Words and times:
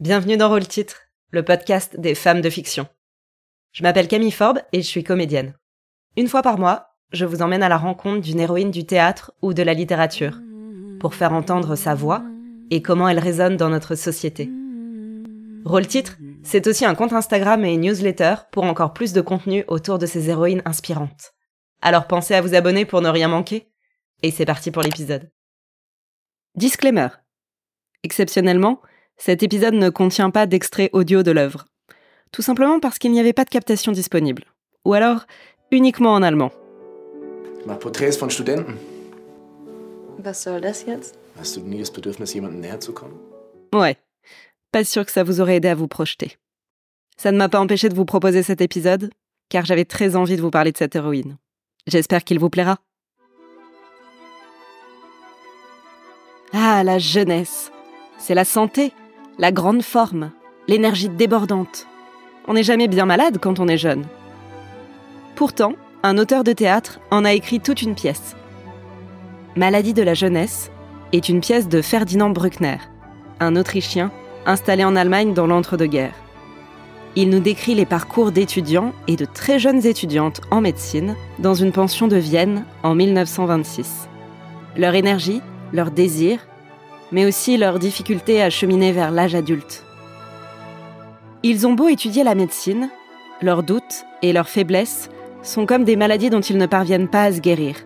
Bienvenue 0.00 0.36
dans 0.36 0.48
Rôle 0.48 0.66
Titre, 0.66 1.02
le 1.30 1.44
podcast 1.44 2.00
des 2.00 2.16
femmes 2.16 2.40
de 2.40 2.50
fiction. 2.50 2.88
Je 3.70 3.84
m'appelle 3.84 4.08
Camille 4.08 4.32
Forbes 4.32 4.58
et 4.72 4.82
je 4.82 4.88
suis 4.88 5.04
comédienne. 5.04 5.54
Une 6.16 6.26
fois 6.26 6.42
par 6.42 6.58
mois, 6.58 6.88
je 7.12 7.24
vous 7.24 7.42
emmène 7.42 7.62
à 7.62 7.68
la 7.68 7.76
rencontre 7.76 8.20
d'une 8.20 8.40
héroïne 8.40 8.72
du 8.72 8.86
théâtre 8.86 9.32
ou 9.40 9.54
de 9.54 9.62
la 9.62 9.72
littérature 9.72 10.40
pour 10.98 11.14
faire 11.14 11.32
entendre 11.32 11.76
sa 11.76 11.94
voix 11.94 12.24
et 12.72 12.82
comment 12.82 13.08
elle 13.08 13.20
résonne 13.20 13.56
dans 13.56 13.68
notre 13.68 13.94
société. 13.94 14.50
Rôle 15.64 15.86
Titre, 15.86 16.16
c'est 16.42 16.66
aussi 16.66 16.84
un 16.84 16.96
compte 16.96 17.12
Instagram 17.12 17.64
et 17.64 17.74
une 17.74 17.82
newsletter 17.82 18.34
pour 18.50 18.64
encore 18.64 18.94
plus 18.94 19.12
de 19.12 19.20
contenu 19.20 19.62
autour 19.68 20.00
de 20.00 20.06
ces 20.06 20.28
héroïnes 20.28 20.62
inspirantes. 20.64 21.34
Alors 21.80 22.08
pensez 22.08 22.34
à 22.34 22.40
vous 22.40 22.56
abonner 22.56 22.84
pour 22.84 23.00
ne 23.00 23.08
rien 23.08 23.28
manquer. 23.28 23.70
Et 24.24 24.32
c'est 24.32 24.44
parti 24.44 24.72
pour 24.72 24.82
l'épisode. 24.82 25.30
Disclaimer. 26.56 27.08
Exceptionnellement, 28.02 28.80
cet 29.16 29.42
épisode 29.42 29.74
ne 29.74 29.90
contient 29.90 30.30
pas 30.30 30.46
d'extrait 30.46 30.90
audio 30.92 31.22
de 31.22 31.30
l'œuvre. 31.30 31.66
Tout 32.32 32.42
simplement 32.42 32.80
parce 32.80 32.98
qu'il 32.98 33.12
n'y 33.12 33.20
avait 33.20 33.32
pas 33.32 33.44
de 33.44 33.50
captation 33.50 33.92
disponible. 33.92 34.44
Ou 34.84 34.94
alors, 34.94 35.26
uniquement 35.70 36.14
en 36.14 36.22
allemand. 36.22 36.52
Ich 37.60 37.66
mach 37.66 37.78
Porträts 37.78 38.18
von 38.18 38.28
Studenten? 38.28 38.76
Was 40.24 40.42
soll 40.42 40.60
das 40.60 40.84
jetzt? 40.86 41.16
Hast 41.38 41.56
du 41.56 41.60
nie 41.60 41.78
das 41.78 41.90
Bedürfnis, 41.90 42.34
jemandem 42.34 42.60
näher 42.60 42.80
zu 42.80 42.92
kommen? 42.92 43.14
Ouais. 43.72 43.96
Pas 44.72 44.84
sûr 44.84 45.04
que 45.06 45.12
ça 45.12 45.24
vous 45.24 45.40
aurait 45.40 45.56
aidé 45.56 45.68
à 45.68 45.74
vous 45.74 45.88
projeter. 45.88 46.36
Ça 47.16 47.30
ne 47.32 47.38
m'a 47.38 47.48
pas 47.48 47.60
empêché 47.60 47.88
de 47.88 47.94
vous 47.94 48.04
proposer 48.04 48.42
cet 48.42 48.60
épisode, 48.60 49.10
car 49.48 49.64
j'avais 49.64 49.84
très 49.84 50.16
envie 50.16 50.36
de 50.36 50.42
vous 50.42 50.50
parler 50.50 50.72
de 50.72 50.76
cette 50.76 50.96
héroïne. 50.96 51.38
J'espère 51.86 52.24
qu'il 52.24 52.38
vous 52.38 52.50
plaira. 52.50 52.78
Ah, 56.52 56.82
la 56.84 56.98
jeunesse. 56.98 57.70
C'est 58.18 58.34
la 58.34 58.44
santé, 58.44 58.92
la 59.38 59.50
grande 59.50 59.82
forme, 59.82 60.30
l'énergie 60.68 61.08
débordante. 61.08 61.86
On 62.46 62.54
n'est 62.54 62.62
jamais 62.62 62.88
bien 62.88 63.04
malade 63.04 63.38
quand 63.40 63.58
on 63.58 63.68
est 63.68 63.78
jeune. 63.78 64.04
Pourtant, 65.34 65.72
un 66.02 66.18
auteur 66.18 66.44
de 66.44 66.52
théâtre 66.52 67.00
en 67.10 67.24
a 67.24 67.32
écrit 67.32 67.60
toute 67.60 67.82
une 67.82 67.94
pièce. 67.94 68.36
Maladie 69.56 69.94
de 69.94 70.02
la 70.02 70.14
jeunesse 70.14 70.70
est 71.12 71.28
une 71.28 71.40
pièce 71.40 71.68
de 71.68 71.82
Ferdinand 71.82 72.30
Bruckner, 72.30 72.78
un 73.40 73.56
Autrichien 73.56 74.12
installé 74.46 74.84
en 74.84 74.94
Allemagne 74.94 75.34
dans 75.34 75.46
l'entre-deux-guerres. 75.46 76.14
Il 77.16 77.30
nous 77.30 77.40
décrit 77.40 77.74
les 77.74 77.86
parcours 77.86 78.32
d'étudiants 78.32 78.92
et 79.08 79.16
de 79.16 79.24
très 79.24 79.58
jeunes 79.58 79.86
étudiantes 79.86 80.40
en 80.50 80.60
médecine 80.60 81.14
dans 81.38 81.54
une 81.54 81.72
pension 81.72 82.08
de 82.08 82.16
Vienne 82.16 82.64
en 82.82 82.94
1926. 82.94 84.08
Leur 84.76 84.94
énergie, 84.94 85.40
leur 85.72 85.90
désir, 85.90 86.40
mais 87.14 87.26
aussi 87.26 87.56
leur 87.56 87.78
difficulté 87.78 88.42
à 88.42 88.50
cheminer 88.50 88.90
vers 88.90 89.12
l'âge 89.12 89.36
adulte. 89.36 89.84
Ils 91.44 91.64
ont 91.64 91.74
beau 91.74 91.86
étudier 91.86 92.24
la 92.24 92.34
médecine, 92.34 92.90
leurs 93.40 93.62
doutes 93.62 94.04
et 94.22 94.32
leurs 94.32 94.48
faiblesses 94.48 95.10
sont 95.40 95.64
comme 95.64 95.84
des 95.84 95.94
maladies 95.94 96.28
dont 96.28 96.40
ils 96.40 96.58
ne 96.58 96.66
parviennent 96.66 97.06
pas 97.06 97.22
à 97.22 97.32
se 97.32 97.38
guérir. 97.38 97.76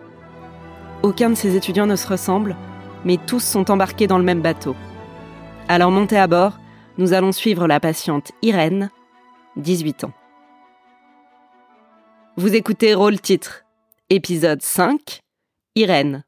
Aucun 1.03 1.29
de 1.29 1.35
ces 1.35 1.55
étudiants 1.55 1.85
ne 1.85 1.95
se 1.95 2.07
ressemble, 2.07 2.55
mais 3.05 3.17
tous 3.17 3.43
sont 3.43 3.69
embarqués 3.69 4.07
dans 4.07 4.17
le 4.17 4.23
même 4.23 4.41
bateau. 4.41 4.75
Leur 5.69 5.91
montée 5.91 6.17
à 6.17 6.25
bord, 6.25 6.57
nous 6.97 7.13
allons 7.13 7.31
suivre 7.31 7.67
la 7.67 7.79
patiente 7.79 8.31
Irène, 8.41 8.89
18 9.57 10.05
ans. 10.05 10.13
Vous 12.35 12.55
écoutez 12.55 12.95
Rôle 12.95 13.19
Titre, 13.19 13.63
épisode 14.09 14.63
5, 14.63 15.19
Irène, 15.75 16.23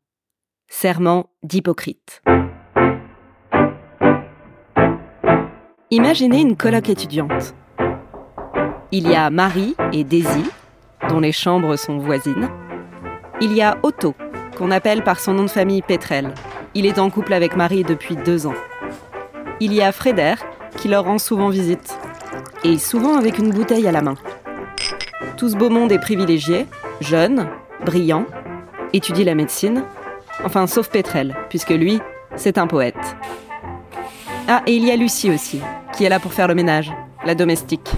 serment 0.68 1.32
d'Hypocrite. 1.42 2.22
Imaginez 5.94 6.40
une 6.40 6.56
colloque 6.56 6.88
étudiante. 6.88 7.54
Il 8.94 9.10
y 9.10 9.14
a 9.14 9.30
Marie 9.30 9.76
et 9.92 10.06
Daisy, 10.06 10.46
dont 11.10 11.20
les 11.20 11.34
chambres 11.34 11.76
sont 11.76 11.98
voisines. 11.98 12.50
Il 13.42 13.52
y 13.52 13.62
a 13.62 13.78
Otto, 13.84 14.16
qu'on 14.58 14.72
appelle 14.72 15.04
par 15.04 15.20
son 15.20 15.34
nom 15.34 15.44
de 15.44 15.50
famille 15.50 15.82
Petrel. 15.82 16.34
Il 16.76 16.86
est 16.86 16.98
en 16.98 17.10
couple 17.10 17.34
avec 17.34 17.58
Marie 17.58 17.84
depuis 17.84 18.16
deux 18.16 18.48
ans. 18.48 18.56
Il 19.60 19.74
y 19.74 19.82
a 19.82 19.92
Frédère, 19.92 20.42
qui 20.78 20.88
leur 20.88 21.04
rend 21.04 21.18
souvent 21.18 21.50
visite, 21.50 22.00
et 22.64 22.78
souvent 22.78 23.18
avec 23.18 23.38
une 23.38 23.52
bouteille 23.52 23.86
à 23.86 23.92
la 23.92 24.02
main. 24.02 24.16
Tout 25.36 25.50
ce 25.50 25.58
beau 25.58 25.70
monde 25.70 25.92
est 25.92 26.00
privilégié, 26.00 26.68
jeune, 27.02 27.50
brillant, 27.84 28.26
étudie 28.94 29.26
la 29.26 29.36
médecine, 29.36 29.84
enfin 30.46 30.68
sauf 30.68 30.88
Petrel, 30.88 31.36
puisque 31.50 31.72
lui, 31.72 32.00
c'est 32.38 32.58
un 32.58 32.68
poète. 32.68 33.18
Ah, 34.48 34.64
et 34.66 34.76
il 34.76 34.86
y 34.86 34.92
a 34.92 34.96
Lucie 34.96 35.32
aussi, 35.32 35.60
qui 35.96 36.04
est 36.04 36.10
là 36.10 36.20
pour 36.20 36.34
faire 36.34 36.48
le 36.48 36.56
ménage, 36.56 36.92
la 37.26 37.36
domestique. 37.36 37.90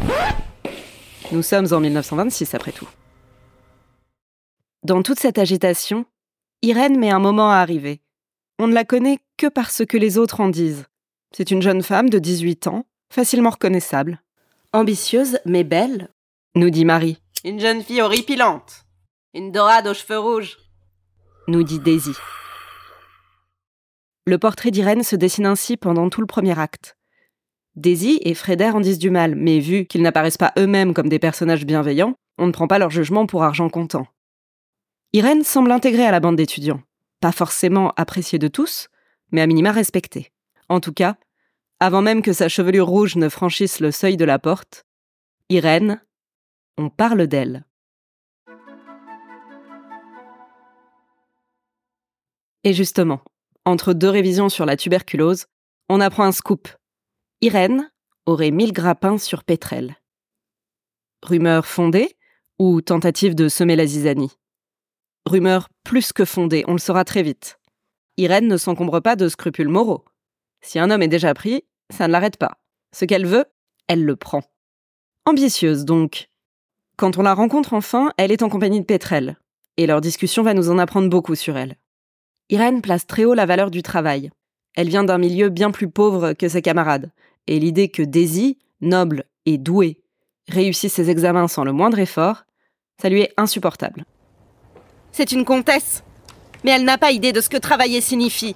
Nous 1.31 1.41
sommes 1.41 1.67
en 1.71 1.79
1926 1.79 2.53
après 2.53 2.71
tout. 2.71 2.87
Dans 4.83 5.01
toute 5.01 5.19
cette 5.19 5.39
agitation, 5.39 6.05
Irène 6.61 6.99
met 6.99 7.09
un 7.09 7.19
moment 7.19 7.49
à 7.49 7.55
arriver. 7.55 8.01
On 8.59 8.67
ne 8.67 8.73
la 8.73 8.83
connaît 8.83 9.19
que 9.37 9.47
par 9.47 9.71
ce 9.71 9.83
que 9.83 9.97
les 9.97 10.17
autres 10.17 10.41
en 10.41 10.49
disent. 10.49 10.85
C'est 11.35 11.51
une 11.51 11.61
jeune 11.61 11.81
femme 11.81 12.09
de 12.09 12.19
18 12.19 12.67
ans, 12.67 12.85
facilement 13.11 13.49
reconnaissable. 13.49 14.21
Ambitieuse 14.73 15.39
mais 15.45 15.63
belle, 15.63 16.09
nous 16.55 16.69
dit 16.69 16.85
Marie. 16.85 17.19
Une 17.43 17.59
jeune 17.59 17.81
fille 17.81 18.01
horripilante. 18.01 18.85
Une 19.33 19.51
dorade 19.51 19.87
aux 19.87 19.93
cheveux 19.93 20.19
rouges, 20.19 20.57
nous 21.47 21.63
dit 21.63 21.79
Daisy. 21.79 22.13
Le 24.25 24.37
portrait 24.37 24.71
d'Irène 24.71 25.03
se 25.03 25.17
dessine 25.17 25.45
ainsi 25.45 25.75
pendant 25.75 26.09
tout 26.09 26.21
le 26.21 26.27
premier 26.27 26.57
acte. 26.57 26.95
Daisy 27.75 28.19
et 28.21 28.33
Frédère 28.33 28.75
en 28.75 28.79
disent 28.79 28.99
du 28.99 29.09
mal, 29.09 29.35
mais 29.35 29.59
vu 29.59 29.85
qu'ils 29.85 30.01
n'apparaissent 30.01 30.37
pas 30.37 30.53
eux-mêmes 30.57 30.93
comme 30.93 31.09
des 31.09 31.19
personnages 31.19 31.65
bienveillants, 31.65 32.15
on 32.37 32.47
ne 32.47 32.51
prend 32.51 32.67
pas 32.67 32.79
leur 32.79 32.89
jugement 32.89 33.25
pour 33.25 33.43
argent 33.43 33.69
comptant. 33.69 34.07
Irène 35.11 35.43
semble 35.43 35.71
intégrée 35.71 36.05
à 36.05 36.11
la 36.11 36.19
bande 36.19 36.37
d'étudiants. 36.37 36.81
Pas 37.19 37.31
forcément 37.31 37.91
appréciée 37.97 38.39
de 38.39 38.47
tous, 38.47 38.87
mais 39.31 39.41
à 39.41 39.47
minima 39.47 39.71
respectée. 39.71 40.31
En 40.69 40.79
tout 40.79 40.93
cas, 40.93 41.17
avant 41.79 42.01
même 42.01 42.21
que 42.21 42.31
sa 42.31 42.47
chevelure 42.47 42.87
rouge 42.87 43.17
ne 43.17 43.27
franchisse 43.27 43.81
le 43.81 43.91
seuil 43.91 44.15
de 44.15 44.25
la 44.25 44.39
porte, 44.39 44.85
Irène, 45.49 46.01
on 46.77 46.89
parle 46.89 47.27
d'elle. 47.27 47.65
Et 52.63 52.73
justement, 52.73 53.21
entre 53.65 53.93
deux 53.93 54.09
révisions 54.09 54.49
sur 54.49 54.65
la 54.65 54.77
tuberculose, 54.77 55.45
on 55.89 56.01
apprend 56.01 56.23
un 56.23 56.31
scoop. 56.31 56.67
Irène 57.41 57.91
aurait 58.25 58.51
mille 58.51 58.73
grappins 58.73 59.17
sur 59.17 59.43
Pétrel. 59.43 59.97
Rumeur 61.23 61.65
fondée 61.65 62.15
ou 62.59 62.81
tentative 62.81 63.35
de 63.35 63.47
semer 63.49 63.75
la 63.75 63.85
zizanie? 63.85 64.37
Rumeur 65.25 65.69
plus 65.83 66.13
que 66.13 66.25
fondée, 66.25 66.63
on 66.67 66.73
le 66.73 66.79
saura 66.79 67.05
très 67.05 67.23
vite. 67.23 67.59
Irène 68.17 68.47
ne 68.47 68.57
s'encombre 68.57 69.01
pas 69.01 69.15
de 69.15 69.27
scrupules 69.27 69.69
moraux. 69.69 70.05
Si 70.61 70.79
un 70.79 70.91
homme 70.91 71.01
est 71.01 71.07
déjà 71.07 71.33
pris, 71.33 71.63
ça 71.89 72.07
ne 72.07 72.11
l'arrête 72.11 72.37
pas. 72.37 72.57
Ce 72.93 73.05
qu'elle 73.05 73.25
veut, 73.25 73.45
elle 73.87 74.03
le 74.03 74.15
prend. 74.15 74.43
Ambitieuse 75.25 75.85
donc. 75.85 76.29
Quand 76.97 77.17
on 77.17 77.23
la 77.23 77.33
rencontre 77.33 77.73
enfin, 77.73 78.11
elle 78.17 78.31
est 78.31 78.43
en 78.43 78.49
compagnie 78.49 78.81
de 78.81 78.85
Pétrel, 78.85 79.37
et 79.77 79.87
leur 79.87 80.01
discussion 80.01 80.43
va 80.43 80.53
nous 80.53 80.69
en 80.69 80.77
apprendre 80.77 81.09
beaucoup 81.09 81.35
sur 81.35 81.57
elle. 81.57 81.77
Irène 82.53 82.83
place 82.83 83.07
très 83.07 83.25
haut 83.25 83.33
la 83.33 83.47
valeur 83.47 83.71
du 83.71 83.81
travail. 83.81 84.29
Elle 84.75 84.87
vient 84.87 85.03
d'un 85.03 85.17
milieu 85.17 85.49
bien 85.49 85.71
plus 85.71 85.89
pauvre 85.89 86.33
que 86.33 86.47
ses 86.47 86.61
camarades, 86.61 87.09
et 87.47 87.57
l'idée 87.57 87.89
que 87.89 88.03
Daisy, 88.03 88.59
noble 88.79 89.23
et 89.47 89.57
douée, 89.57 90.03
réussisse 90.47 90.93
ses 90.93 91.09
examens 91.09 91.47
sans 91.47 91.63
le 91.63 91.71
moindre 91.71 91.97
effort, 91.97 92.43
ça 93.01 93.09
lui 93.09 93.21
est 93.21 93.33
insupportable. 93.37 94.05
C'est 95.11 95.31
une 95.31 95.45
comtesse, 95.45 96.03
mais 96.63 96.69
elle 96.69 96.83
n'a 96.83 96.99
pas 96.99 97.11
idée 97.11 97.31
de 97.33 97.41
ce 97.41 97.49
que 97.49 97.57
travailler 97.57 98.01
signifie. 98.01 98.55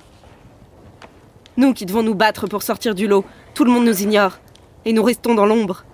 Nous 1.58 1.74
qui 1.74 1.88
devons 1.88 2.04
nous 2.04 2.14
battre 2.14 2.46
pour 2.46 2.62
sortir 2.62 2.94
du 2.94 3.08
lot, 3.08 3.26
tout 3.56 3.64
le 3.64 3.72
monde 3.72 3.88
nous 3.88 4.04
ignore, 4.04 4.38
et 4.86 4.94
nous 4.94 5.02
restons 5.02 5.34
dans 5.34 5.48
l'ombre. 5.48 5.86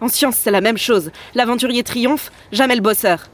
En 0.00 0.08
science, 0.08 0.36
c'est 0.36 0.50
la 0.50 0.62
même 0.62 0.78
chose. 0.78 1.10
L'aventurier 1.34 1.82
triomphe, 1.82 2.32
jamais 2.52 2.74
le 2.74 2.80
bosseur. 2.80 3.28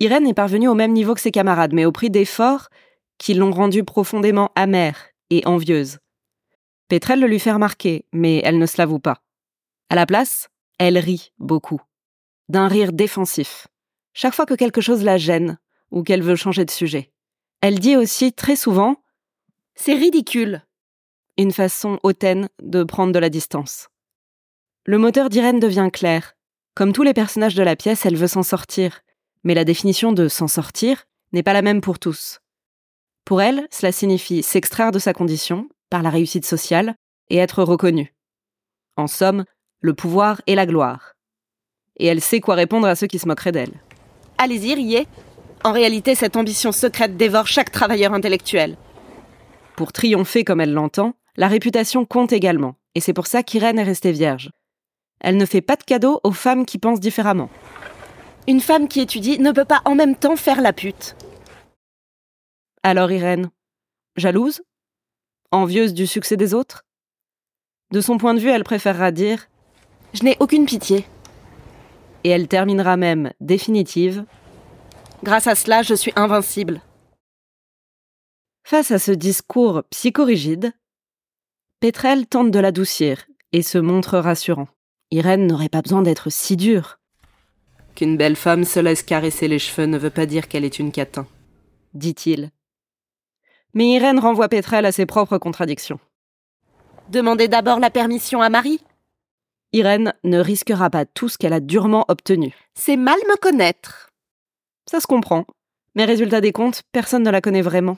Irène 0.00 0.26
est 0.26 0.34
parvenue 0.34 0.68
au 0.68 0.74
même 0.74 0.92
niveau 0.92 1.14
que 1.14 1.20
ses 1.20 1.30
camarades, 1.30 1.72
mais 1.72 1.84
au 1.84 1.92
prix 1.92 2.10
d'efforts 2.10 2.68
qui 3.18 3.34
l'ont 3.34 3.50
rendue 3.50 3.84
profondément 3.84 4.50
amère 4.54 5.08
et 5.30 5.44
envieuse. 5.46 5.98
Pétrel 6.88 7.20
le 7.20 7.26
lui 7.26 7.40
fait 7.40 7.52
remarquer, 7.52 8.06
mais 8.12 8.40
elle 8.44 8.58
ne 8.58 8.66
se 8.66 8.78
l'avoue 8.78 9.00
pas. 9.00 9.22
À 9.90 9.96
la 9.96 10.06
place, 10.06 10.48
elle 10.78 10.98
rit 10.98 11.32
beaucoup. 11.38 11.80
D'un 12.48 12.68
rire 12.68 12.92
défensif. 12.92 13.66
Chaque 14.14 14.34
fois 14.34 14.46
que 14.46 14.54
quelque 14.54 14.80
chose 14.80 15.02
la 15.02 15.18
gêne 15.18 15.58
ou 15.90 16.02
qu'elle 16.02 16.22
veut 16.22 16.36
changer 16.36 16.64
de 16.64 16.70
sujet. 16.70 17.10
Elle 17.60 17.80
dit 17.80 17.96
aussi 17.96 18.32
très 18.32 18.56
souvent 18.56 18.96
C'est 19.74 19.94
ridicule 19.94 20.62
une 21.38 21.52
façon 21.52 22.00
hautaine 22.02 22.48
de 22.60 22.82
prendre 22.82 23.12
de 23.12 23.18
la 23.18 23.30
distance. 23.30 23.88
Le 24.84 24.98
moteur 24.98 25.30
d'Irène 25.30 25.60
devient 25.60 25.88
clair. 25.92 26.34
Comme 26.74 26.92
tous 26.92 27.04
les 27.04 27.14
personnages 27.14 27.54
de 27.54 27.62
la 27.62 27.76
pièce, 27.76 28.04
elle 28.04 28.16
veut 28.16 28.26
s'en 28.26 28.42
sortir, 28.42 29.00
mais 29.48 29.54
la 29.54 29.64
définition 29.64 30.12
de 30.12 30.28
s'en 30.28 30.46
sortir 30.46 31.06
n'est 31.32 31.42
pas 31.42 31.54
la 31.54 31.62
même 31.62 31.80
pour 31.80 31.98
tous. 31.98 32.40
Pour 33.24 33.40
elle, 33.40 33.66
cela 33.70 33.92
signifie 33.92 34.42
s'extraire 34.42 34.92
de 34.92 34.98
sa 34.98 35.14
condition, 35.14 35.70
par 35.88 36.02
la 36.02 36.10
réussite 36.10 36.44
sociale, 36.44 36.96
et 37.30 37.38
être 37.38 37.62
reconnue. 37.62 38.14
En 38.98 39.06
somme, 39.06 39.46
le 39.80 39.94
pouvoir 39.94 40.42
et 40.46 40.54
la 40.54 40.66
gloire. 40.66 41.14
Et 41.96 42.04
elle 42.04 42.20
sait 42.20 42.40
quoi 42.40 42.56
répondre 42.56 42.86
à 42.86 42.94
ceux 42.94 43.06
qui 43.06 43.18
se 43.18 43.26
moqueraient 43.26 43.52
d'elle. 43.52 43.80
Allez-y, 44.36 44.74
riez. 44.74 45.06
En 45.64 45.72
réalité, 45.72 46.14
cette 46.14 46.36
ambition 46.36 46.70
secrète 46.70 47.16
dévore 47.16 47.46
chaque 47.46 47.72
travailleur 47.72 48.12
intellectuel. 48.12 48.76
Pour 49.76 49.94
triompher 49.94 50.44
comme 50.44 50.60
elle 50.60 50.74
l'entend, 50.74 51.14
la 51.38 51.48
réputation 51.48 52.04
compte 52.04 52.34
également, 52.34 52.74
et 52.94 53.00
c'est 53.00 53.14
pour 53.14 53.26
ça 53.26 53.42
qu'Irène 53.42 53.78
est 53.78 53.82
restée 53.82 54.12
vierge. 54.12 54.50
Elle 55.20 55.38
ne 55.38 55.46
fait 55.46 55.62
pas 55.62 55.76
de 55.76 55.84
cadeaux 55.84 56.20
aux 56.22 56.32
femmes 56.32 56.66
qui 56.66 56.76
pensent 56.76 57.00
différemment. 57.00 57.48
Une 58.48 58.62
femme 58.62 58.88
qui 58.88 59.00
étudie 59.00 59.38
ne 59.38 59.52
peut 59.52 59.66
pas 59.66 59.82
en 59.84 59.94
même 59.94 60.16
temps 60.16 60.34
faire 60.34 60.62
la 60.62 60.72
pute. 60.72 61.16
Alors 62.82 63.12
Irène, 63.12 63.50
jalouse? 64.16 64.62
Envieuse 65.52 65.92
du 65.92 66.06
succès 66.06 66.38
des 66.38 66.54
autres? 66.54 66.86
De 67.92 68.00
son 68.00 68.16
point 68.16 68.32
de 68.32 68.38
vue, 68.38 68.48
elle 68.48 68.64
préférera 68.64 69.12
dire⁇ 69.12 69.40
Je 70.14 70.24
n'ai 70.24 70.38
aucune 70.40 70.64
pitié⁇ 70.64 71.00
Et 72.24 72.30
elle 72.30 72.48
terminera 72.48 72.96
même, 72.96 73.34
définitive⁇ 73.40 74.24
Grâce 75.22 75.46
à 75.46 75.54
cela, 75.54 75.82
je 75.82 75.92
suis 75.92 76.14
invincible. 76.16 76.80
Face 78.64 78.92
à 78.92 78.98
ce 78.98 79.12
discours 79.12 79.82
psychorigide, 79.90 80.72
Pétrel 81.80 82.26
tente 82.26 82.50
de 82.50 82.58
l'adoucir 82.58 83.26
et 83.52 83.60
se 83.60 83.76
montre 83.76 84.16
rassurant. 84.16 84.68
Irène 85.10 85.46
n'aurait 85.46 85.68
pas 85.68 85.82
besoin 85.82 86.00
d'être 86.00 86.30
si 86.30 86.56
dure. 86.56 86.97
Qu'une 87.98 88.16
belle 88.16 88.36
femme 88.36 88.62
se 88.62 88.78
laisse 88.78 89.02
caresser 89.02 89.48
les 89.48 89.58
cheveux 89.58 89.86
ne 89.86 89.98
veut 89.98 90.08
pas 90.08 90.24
dire 90.24 90.46
qu'elle 90.46 90.64
est 90.64 90.78
une 90.78 90.92
catin, 90.92 91.26
dit-il. 91.94 92.52
Mais 93.74 93.88
Irène 93.88 94.20
renvoie 94.20 94.48
Pétrel 94.48 94.86
à 94.86 94.92
ses 94.92 95.04
propres 95.04 95.38
contradictions. 95.38 95.98
Demandez 97.08 97.48
d'abord 97.48 97.80
la 97.80 97.90
permission 97.90 98.40
à 98.40 98.50
Marie. 98.50 98.78
Irène 99.72 100.14
ne 100.22 100.38
risquera 100.38 100.90
pas 100.90 101.06
tout 101.06 101.28
ce 101.28 101.38
qu'elle 101.38 101.52
a 101.52 101.58
durement 101.58 102.04
obtenu. 102.06 102.54
C'est 102.74 102.96
mal 102.96 103.18
me 103.28 103.36
connaître. 103.36 104.10
Ça 104.88 105.00
se 105.00 105.08
comprend. 105.08 105.44
Mais 105.96 106.04
résultat 106.04 106.40
des 106.40 106.52
comptes, 106.52 106.84
personne 106.92 107.24
ne 107.24 107.30
la 107.30 107.40
connaît 107.40 107.62
vraiment. 107.62 107.96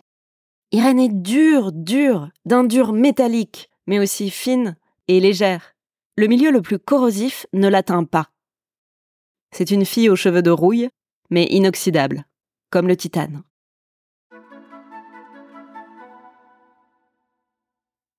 Irène 0.73 0.99
est 0.99 1.13
dure, 1.13 1.73
dure, 1.73 2.31
d'un 2.47 2.65
dur 2.65 2.95
métallique, 2.95 3.69
mais 3.87 3.99
aussi 3.99 4.31
fine 4.31 4.79
et 5.09 5.21
légère. 5.21 5.75
Le 6.17 6.27
milieu 6.27 6.51
le 6.51 6.63
plus 6.63 6.79
corrosif 6.79 7.45
ne 7.53 7.69
l'atteint 7.69 8.05
pas. 8.05 8.31
C'est 9.53 9.71
une 9.71 9.85
fille 9.85 10.09
aux 10.09 10.17
cheveux 10.17 10.43
de 10.43 10.51
rouille, 10.51 10.89
mais 11.29 11.45
inoxydable, 11.45 12.25
comme 12.71 12.89
le 12.89 12.97
titane. 12.97 13.43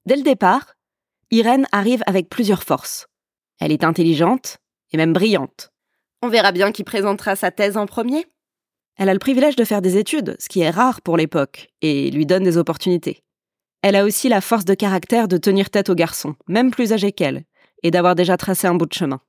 Dès 0.05 0.15
le 0.15 0.23
départ, 0.23 0.75
Irène 1.29 1.67
arrive 1.71 2.03
avec 2.05 2.29
plusieurs 2.29 2.63
forces. 2.63 3.07
Elle 3.59 3.71
est 3.71 3.83
intelligente 3.83 4.57
et 4.91 4.97
même 4.97 5.13
brillante. 5.13 5.71
On 6.21 6.29
verra 6.29 6.51
bien 6.51 6.71
qui 6.71 6.83
présentera 6.83 7.35
sa 7.35 7.51
thèse 7.51 7.77
en 7.77 7.85
premier. 7.85 8.25
Elle 8.97 9.09
a 9.09 9.13
le 9.13 9.19
privilège 9.19 9.55
de 9.55 9.63
faire 9.63 9.81
des 9.81 9.97
études, 9.97 10.35
ce 10.39 10.49
qui 10.49 10.59
est 10.59 10.69
rare 10.69 11.01
pour 11.01 11.17
l'époque, 11.17 11.69
et 11.81 12.11
lui 12.11 12.25
donne 12.25 12.43
des 12.43 12.57
opportunités. 12.57 13.23
Elle 13.81 13.95
a 13.95 14.03
aussi 14.03 14.29
la 14.29 14.41
force 14.41 14.65
de 14.65 14.73
caractère 14.73 15.27
de 15.27 15.37
tenir 15.37 15.69
tête 15.69 15.89
aux 15.89 15.95
garçons, 15.95 16.35
même 16.47 16.71
plus 16.71 16.93
âgés 16.93 17.11
qu'elle, 17.11 17.45
et 17.83 17.91
d'avoir 17.91 18.15
déjà 18.15 18.37
tracé 18.37 18.67
un 18.67 18.75
bout 18.75 18.85
de 18.85 18.93
chemin. 18.93 19.21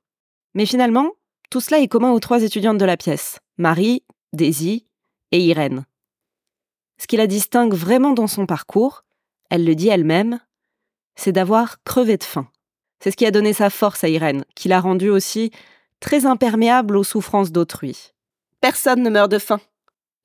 Mais 0.53 0.65
finalement, 0.65 1.11
tout 1.53 1.61
cela 1.61 1.81
est 1.81 1.87
commun 1.87 2.09
aux 2.09 2.19
trois 2.19 2.41
étudiantes 2.41 2.79
de 2.79 2.85
la 2.85 2.97
pièce, 2.97 3.37
Marie, 3.59 4.01
Daisy 4.33 4.87
et 5.31 5.39
Irène. 5.39 5.85
Ce 6.97 7.05
qui 7.05 7.15
la 7.15 7.27
distingue 7.27 7.75
vraiment 7.75 8.13
dans 8.13 8.25
son 8.25 8.47
parcours, 8.47 9.03
elle 9.51 9.63
le 9.63 9.75
dit 9.75 9.87
elle-même, 9.87 10.39
c'est 11.13 11.31
d'avoir 11.31 11.83
crevé 11.83 12.17
de 12.17 12.23
faim. 12.23 12.47
C'est 12.99 13.11
ce 13.11 13.15
qui 13.15 13.27
a 13.27 13.29
donné 13.29 13.53
sa 13.53 13.69
force 13.69 14.03
à 14.03 14.09
Irène, 14.09 14.45
qui 14.55 14.67
l'a 14.67 14.81
rendue 14.81 15.11
aussi 15.11 15.51
très 15.99 16.25
imperméable 16.25 16.97
aux 16.97 17.03
souffrances 17.03 17.51
d'autrui. 17.51 18.13
Personne 18.59 19.03
ne 19.03 19.11
meurt 19.11 19.29
de 19.29 19.37
faim. 19.37 19.59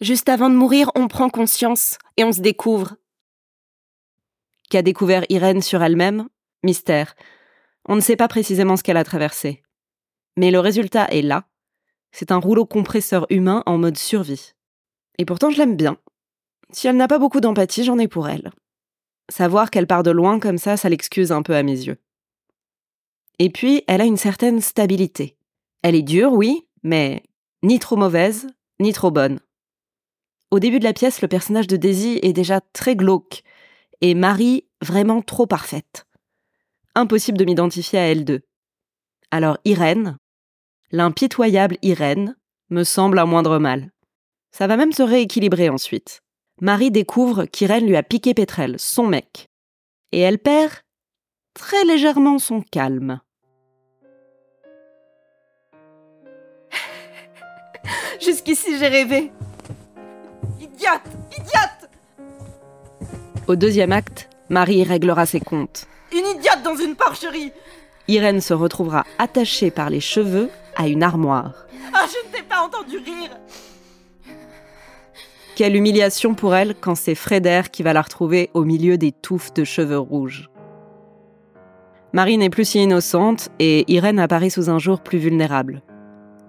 Juste 0.01 0.31
avant 0.31 0.49
de 0.49 0.57
mourir, 0.57 0.91
on 0.95 1.09
prend 1.09 1.29
conscience 1.29 1.99
et 2.17 2.25
on 2.25 2.33
se 2.33 2.41
découvre. 2.41 2.97
Qu'a 4.71 4.81
découvert 4.81 5.27
Irène 5.29 5.61
sur 5.61 5.83
elle-même? 5.83 6.27
Mystère. 6.63 7.15
On 7.87 7.97
ne 7.97 8.01
sait 8.01 8.17
pas 8.17 8.29
précisément 8.29 8.79
ce 8.79 8.83
qu'elle 8.83 8.97
a 8.97 9.05
traversé. 9.05 9.63
Mais 10.39 10.53
le 10.53 10.61
résultat 10.61 11.07
est 11.07 11.23
là. 11.23 11.49
C'est 12.13 12.31
un 12.31 12.37
rouleau 12.37 12.65
compresseur 12.65 13.27
humain 13.29 13.65
en 13.67 13.77
mode 13.77 13.99
survie. 13.99 14.53
Et 15.19 15.25
pourtant, 15.25 15.51
je 15.51 15.59
l'aime 15.59 15.75
bien. 15.75 15.99
Si 16.71 16.87
elle 16.87 16.97
n'a 16.97 17.09
pas 17.09 17.19
beaucoup 17.19 17.41
d'empathie, 17.41 17.83
j'en 17.83 17.99
ai 17.99 18.07
pour 18.07 18.29
elle. 18.29 18.53
Savoir 19.29 19.69
qu'elle 19.69 19.89
part 19.89 20.05
de 20.05 20.13
loin 20.13 20.39
comme 20.39 20.57
ça, 20.57 20.77
ça 20.77 20.89
l'excuse 20.89 21.33
un 21.33 21.43
peu 21.43 21.57
à 21.57 21.65
mes 21.65 21.87
yeux. 21.87 21.99
Et 23.41 23.51
puis, 23.51 23.83
elle 23.89 24.01
a 24.01 24.05
une 24.05 24.17
certaine 24.17 24.61
stabilité. 24.61 25.37
Elle 25.83 25.97
est 25.97 26.03
dure, 26.03 26.33
oui, 26.33 26.69
mais 26.85 27.25
ni 27.65 27.81
trop 27.81 27.97
mauvaise, 27.97 28.47
ni 28.79 28.93
trop 28.93 29.11
bonne. 29.11 29.41
Au 30.53 30.61
début 30.61 30.79
de 30.79 30.85
la 30.85 30.93
pièce, 30.93 31.21
le 31.21 31.27
personnage 31.27 31.67
de 31.67 31.77
Daisy 31.77 32.21
est 32.23 32.33
déjà 32.33 32.61
très 32.61 32.95
glauque, 32.95 33.43
et 34.03 34.15
Marie 34.15 34.69
vraiment 34.83 35.21
trop 35.21 35.49
parfaite. 35.49 36.07
Impossible 36.95 37.39
de 37.39 37.45
m'identifier 37.45 37.99
à 37.99 38.07
elle 38.07 38.25
deux. 38.25 38.43
Alors 39.33 39.59
Irène, 39.65 40.17
l'impitoyable 40.91 41.77
Irène, 41.83 42.37
me 42.71 42.85
semble 42.85 43.19
un 43.19 43.27
moindre 43.27 43.59
mal. 43.59 43.91
Ça 44.51 44.67
va 44.67 44.77
même 44.77 44.93
se 44.93 45.03
rééquilibrer 45.03 45.69
ensuite. 45.69 46.21
Marie 46.61 46.91
découvre 46.91 47.45
qu'Irène 47.45 47.87
lui 47.87 47.97
a 47.97 48.03
piqué 48.03 48.35
Pétrel, 48.35 48.77
son 48.79 49.07
mec. 49.07 49.49
Et 50.13 50.21
elle 50.21 50.39
perd 50.39 50.73
très 51.55 51.85
légèrement 51.85 52.39
son 52.39 52.63
calme. 52.63 53.21
Jusqu'ici, 58.21 58.79
j'ai 58.79 58.89
rêvé. 58.89 59.31
Idiote 60.61 61.03
Idiote 61.39 61.91
Au 63.47 63.55
deuxième 63.55 63.93
acte, 63.93 64.29
Marie 64.49 64.83
réglera 64.83 65.27
ses 65.27 65.41
comptes. 65.41 65.87
Une 66.13 66.27
idiote 66.27 66.63
dans 66.65 66.77
une 66.77 66.97
porcherie 66.97 67.53
Irène 68.09 68.41
se 68.41 68.55
retrouvera 68.55 69.05
attachée 69.19 69.71
par 69.71 69.91
les 69.91 70.01
cheveux 70.01 70.49
à 70.79 70.89
une 70.89 71.03
armoire. 71.03 71.67
Ah, 71.93 72.07
je 72.07 72.27
ne 72.27 72.33
t'ai 72.33 72.43
pas 72.43 72.63
entendu 72.63 72.97
rire 72.99 73.37
Quelle 75.57 75.77
humiliation 75.77 76.35
pour 76.35 76.55
elle 76.55 76.75
quand 76.81 76.95
c'est 76.95 77.17
Frédère 77.17 77.71
qui 77.71 77.83
va 77.83 77.93
la 77.93 78.01
retrouver 78.01 78.49
au 78.55 78.65
milieu 78.65 78.97
des 78.97 79.13
touffes 79.13 79.53
de 79.53 79.65
cheveux 79.65 79.99
rouges. 79.99 80.49
Marie 82.13 82.39
n'est 82.39 82.49
plus 82.49 82.65
si 82.65 82.83
innocente 82.83 83.51
et 83.59 83.85
Irène 83.93 84.21
apparaît 84.21 84.51
sous 84.51 84.71
un 84.71 84.79
jour 84.79 85.01
plus 85.01 85.19
vulnérable. 85.19 85.83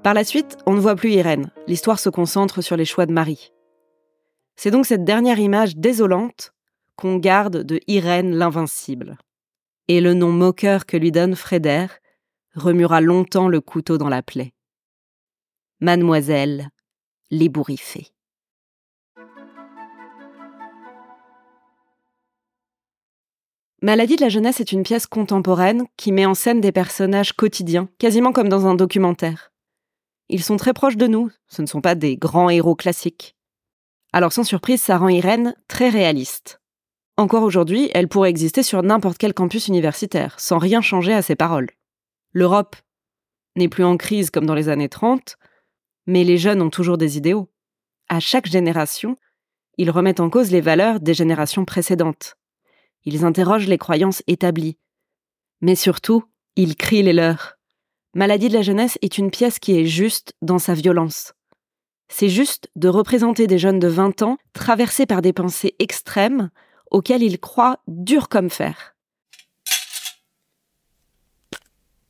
Par 0.04 0.14
la 0.14 0.24
suite, 0.24 0.58
on 0.66 0.74
ne 0.74 0.80
voit 0.80 0.96
plus 0.96 1.12
Irène. 1.12 1.52
L'histoire 1.68 2.00
se 2.00 2.10
concentre 2.10 2.62
sur 2.62 2.78
les 2.78 2.86
choix 2.86 3.06
de 3.06 3.12
Marie. 3.12 3.52
C'est 4.56 4.72
donc 4.72 4.86
cette 4.86 5.04
dernière 5.04 5.40
image 5.40 5.76
désolante 5.76 6.54
qu'on 6.96 7.18
garde 7.18 7.64
de 7.64 7.80
Irène 7.88 8.36
l'invincible. 8.36 9.18
Et 9.88 10.02
le 10.02 10.14
nom 10.14 10.32
moqueur 10.32 10.86
que 10.86 10.98
lui 10.98 11.12
donne 11.12 11.36
Frédère 11.36 12.00
remuera 12.60 13.02
longtemps 13.02 13.48
le 13.48 13.62
couteau 13.62 13.98
dans 13.98 14.10
la 14.10 14.22
plaie. 14.22 14.54
Mademoiselle 15.80 16.70
l'ébouriffée. 17.32 18.08
Maladie 23.82 24.18
de 24.18 24.22
la 24.22 24.30
jeunesse 24.30 24.60
est 24.60 24.74
une 24.74 24.84
pièce 24.84 25.08
contemporaine 25.08 25.86
qui 25.96 26.12
met 26.12 26.26
en 26.26 26.34
scène 26.34 26.60
des 26.60 26.74
personnages 26.74 27.32
quotidiens, 27.32 27.88
quasiment 27.98 28.34
comme 28.34 28.50
dans 28.50 28.68
un 28.68 28.76
documentaire. 28.76 29.54
Ils 30.28 30.44
sont 30.44 30.58
très 30.58 30.74
proches 30.74 30.98
de 30.98 31.08
nous, 31.08 31.32
ce 31.48 31.62
ne 31.62 31.68
sont 31.68 31.80
pas 31.80 31.96
des 31.96 32.18
grands 32.18 32.50
héros 32.50 32.76
classiques. 32.76 33.36
Alors 34.12 34.34
sans 34.34 34.44
surprise, 34.44 34.82
ça 34.82 34.98
rend 34.98 35.08
Irène 35.08 35.56
très 35.68 35.90
réaliste. 35.90 36.60
Encore 37.16 37.44
aujourd'hui, 37.44 37.90
elle 37.94 38.08
pourrait 38.08 38.30
exister 38.30 38.64
sur 38.64 38.84
n'importe 38.84 39.18
quel 39.18 39.34
campus 39.34 39.68
universitaire, 39.68 40.40
sans 40.40 40.58
rien 40.58 40.82
changer 40.82 41.14
à 41.14 41.22
ses 41.22 41.36
paroles. 41.36 41.70
L'Europe 42.34 42.76
n'est 43.56 43.70
plus 43.70 43.84
en 43.84 43.98
crise 43.98 44.30
comme 44.30 44.46
dans 44.46 44.54
les 44.54 44.70
années 44.70 44.90
30, 44.90 45.38
mais 46.06 46.24
les 46.24 46.38
jeunes 46.38 46.62
ont 46.62 46.70
toujours 46.70 46.98
des 46.98 47.18
idéaux. 47.18 47.50
À 48.08 48.20
chaque 48.20 48.48
génération, 48.48 49.16
ils 49.78 49.92
remettent 49.92 50.20
en 50.20 50.30
cause 50.30 50.52
les 50.52 50.62
valeurs 50.62 51.00
des 51.00 51.14
générations 51.14 51.66
précédentes. 51.66 52.36
Ils 53.06 53.26
interrogent 53.26 53.68
les 53.68 53.78
croyances 53.78 54.24
établies. 54.28 54.78
Mais 55.62 55.76
surtout, 55.76 56.24
ils 56.56 56.76
crient 56.76 57.04
les 57.04 57.14
leurs. 57.14 57.58
Maladie 58.14 58.50
de 58.50 58.54
la 58.54 58.62
jeunesse 58.62 58.98
est 59.02 59.18
une 59.18 59.32
pièce 59.32 59.60
qui 59.60 59.80
est 59.80 59.86
juste 59.86 60.34
dans 60.42 60.60
sa 60.60 60.74
violence. 60.74 61.34
C'est 62.10 62.30
juste 62.30 62.70
de 62.76 62.90
représenter 62.90 63.46
des 63.46 63.60
jeunes 63.60 63.80
de 63.80 63.88
20 63.88 64.24
ans 64.24 64.38
traversés 64.54 65.06
par 65.06 65.22
des 65.22 65.32
pensées 65.32 65.76
extrêmes 65.80 66.50
auxquelles 66.90 67.24
ils 67.24 67.40
croient 67.40 67.82
dur 67.88 68.30
comme 68.30 68.50
fer. 68.50 68.96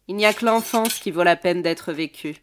Il 0.10 0.16
n'y 0.16 0.26
a 0.26 0.34
que 0.34 0.44
l'enfance 0.44 0.98
qui 0.98 1.12
vaut 1.12 1.22
la 1.22 1.36
peine 1.36 1.62
d'être 1.62 1.94
vécue. 1.94 2.38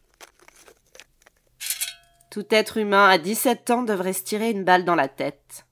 Tout 2.30 2.46
être 2.50 2.76
humain 2.76 3.08
à 3.08 3.18
17 3.18 3.70
ans 3.70 3.82
devrait 3.82 4.12
se 4.12 4.22
tirer 4.22 4.52
une 4.52 4.62
balle 4.62 4.84
dans 4.84 4.94
la 4.94 5.08
tête. 5.08 5.66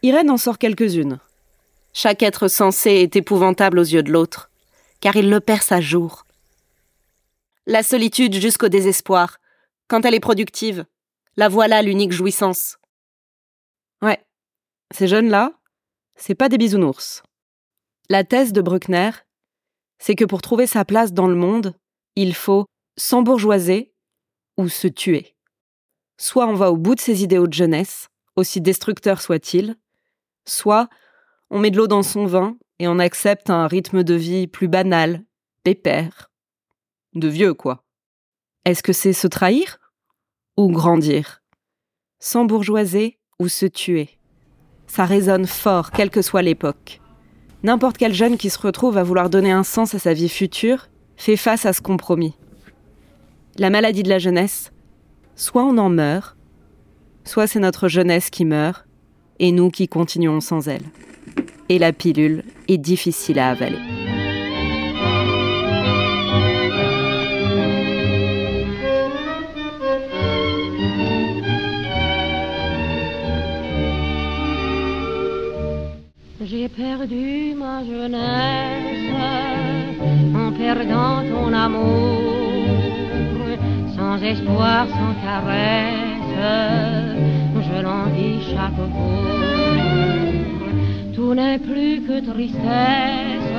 Irène 0.00 0.30
en 0.30 0.38
sort 0.38 0.56
quelques-unes. 0.56 1.20
Chaque 1.92 2.22
être 2.22 2.48
sensé 2.48 2.92
est 2.92 3.14
épouvantable 3.14 3.78
aux 3.78 3.84
yeux 3.84 4.02
de 4.02 4.10
l'autre, 4.10 4.50
car 5.00 5.16
il 5.16 5.28
le 5.28 5.40
perce 5.40 5.70
à 5.70 5.82
jour. 5.82 6.24
La 7.66 7.82
solitude 7.82 8.32
jusqu'au 8.32 8.70
désespoir, 8.70 9.36
quand 9.86 10.06
elle 10.06 10.14
est 10.14 10.18
productive, 10.20 10.86
la 11.36 11.50
voilà 11.50 11.82
l'unique 11.82 12.12
jouissance. 12.12 12.78
Ouais, 14.00 14.24
ces 14.92 15.08
jeunes-là, 15.08 15.52
c'est 16.16 16.34
pas 16.34 16.48
des 16.48 16.56
bisounours. 16.56 17.22
La 18.08 18.24
thèse 18.24 18.54
de 18.54 18.62
Bruckner, 18.62 19.10
c'est 20.00 20.16
que 20.16 20.24
pour 20.24 20.42
trouver 20.42 20.66
sa 20.66 20.84
place 20.84 21.12
dans 21.12 21.28
le 21.28 21.36
monde, 21.36 21.74
il 22.16 22.34
faut 22.34 22.66
s'embourgeoiser 22.96 23.92
ou 24.56 24.68
se 24.68 24.88
tuer. 24.88 25.36
Soit 26.18 26.46
on 26.46 26.54
va 26.54 26.72
au 26.72 26.76
bout 26.76 26.94
de 26.94 27.00
ses 27.00 27.22
idéaux 27.22 27.46
de 27.46 27.52
jeunesse, 27.52 28.08
aussi 28.34 28.60
destructeurs 28.60 29.20
soient-ils, 29.20 29.76
soit 30.46 30.88
on 31.50 31.58
met 31.58 31.70
de 31.70 31.76
l'eau 31.76 31.86
dans 31.86 32.02
son 32.02 32.26
vin 32.26 32.56
et 32.78 32.88
on 32.88 32.98
accepte 32.98 33.50
un 33.50 33.66
rythme 33.66 34.02
de 34.02 34.14
vie 34.14 34.46
plus 34.46 34.68
banal, 34.68 35.24
pépère. 35.62 36.30
De 37.14 37.28
vieux, 37.28 37.54
quoi. 37.54 37.84
Est-ce 38.64 38.82
que 38.82 38.92
c'est 38.92 39.12
se 39.12 39.26
trahir 39.26 39.78
ou 40.56 40.70
grandir? 40.70 41.42
S'embourgeoiser 42.20 43.18
ou 43.38 43.48
se 43.48 43.66
tuer? 43.66 44.18
Ça 44.86 45.04
résonne 45.04 45.46
fort, 45.46 45.90
quelle 45.90 46.10
que 46.10 46.22
soit 46.22 46.42
l'époque. 46.42 47.00
N'importe 47.62 47.98
quel 47.98 48.14
jeune 48.14 48.36
qui 48.36 48.50
se 48.50 48.58
retrouve 48.58 48.96
à 48.96 49.02
vouloir 49.02 49.30
donner 49.30 49.52
un 49.52 49.64
sens 49.64 49.94
à 49.94 49.98
sa 49.98 50.14
vie 50.14 50.28
future 50.28 50.88
fait 51.16 51.36
face 51.36 51.66
à 51.66 51.72
ce 51.72 51.82
compromis. 51.82 52.34
La 53.56 53.70
maladie 53.70 54.02
de 54.02 54.08
la 54.08 54.18
jeunesse, 54.18 54.72
soit 55.36 55.64
on 55.64 55.76
en 55.76 55.90
meurt, 55.90 56.36
soit 57.24 57.46
c'est 57.46 57.60
notre 57.60 57.88
jeunesse 57.88 58.30
qui 58.30 58.44
meurt 58.44 58.86
et 59.38 59.52
nous 59.52 59.70
qui 59.70 59.88
continuons 59.88 60.40
sans 60.40 60.68
elle 60.68 60.84
et 61.70 61.78
la 61.78 61.92
pilule 61.92 62.42
est 62.66 62.78
difficile 62.78 63.38
à 63.38 63.50
avaler. 63.50 63.78
J'ai 76.60 76.68
perdu 76.68 77.54
ma 77.56 77.82
jeunesse 77.82 79.14
en 80.34 80.52
perdant 80.52 81.22
ton 81.32 81.54
amour, 81.54 82.20
sans 83.96 84.22
espoir, 84.22 84.86
sans 84.88 85.14
caresse, 85.24 86.44
je 87.66 87.82
l'envie 87.82 88.40
chaque 88.52 88.76
jour 88.76 89.40
tout 91.14 91.34
n'est 91.34 91.58
plus 91.58 92.02
que 92.02 92.20
tristesse 92.30 93.56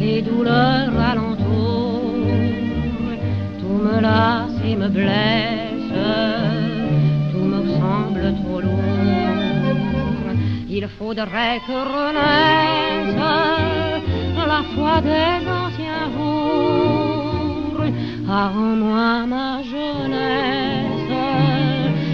et 0.00 0.22
douleur 0.22 0.88
alentour. 1.12 2.02
Tout 3.60 3.78
me 3.86 4.00
lasse 4.00 4.58
et 4.68 4.74
me 4.74 4.88
blesse, 4.88 5.94
tout 7.30 7.46
me 7.54 7.62
semble 7.78 8.34
trop 8.42 8.60
lourd. 8.60 8.75
Il 10.78 10.86
faudrait 10.98 11.58
que 11.66 11.72
renaisse 11.72 13.16
la 14.36 14.62
foi 14.74 15.00
des 15.00 15.48
anciens 15.48 16.12
jours. 16.12 17.80
Rends-moi 18.26 19.26
ma 19.26 19.62
jeunesse 19.62 21.14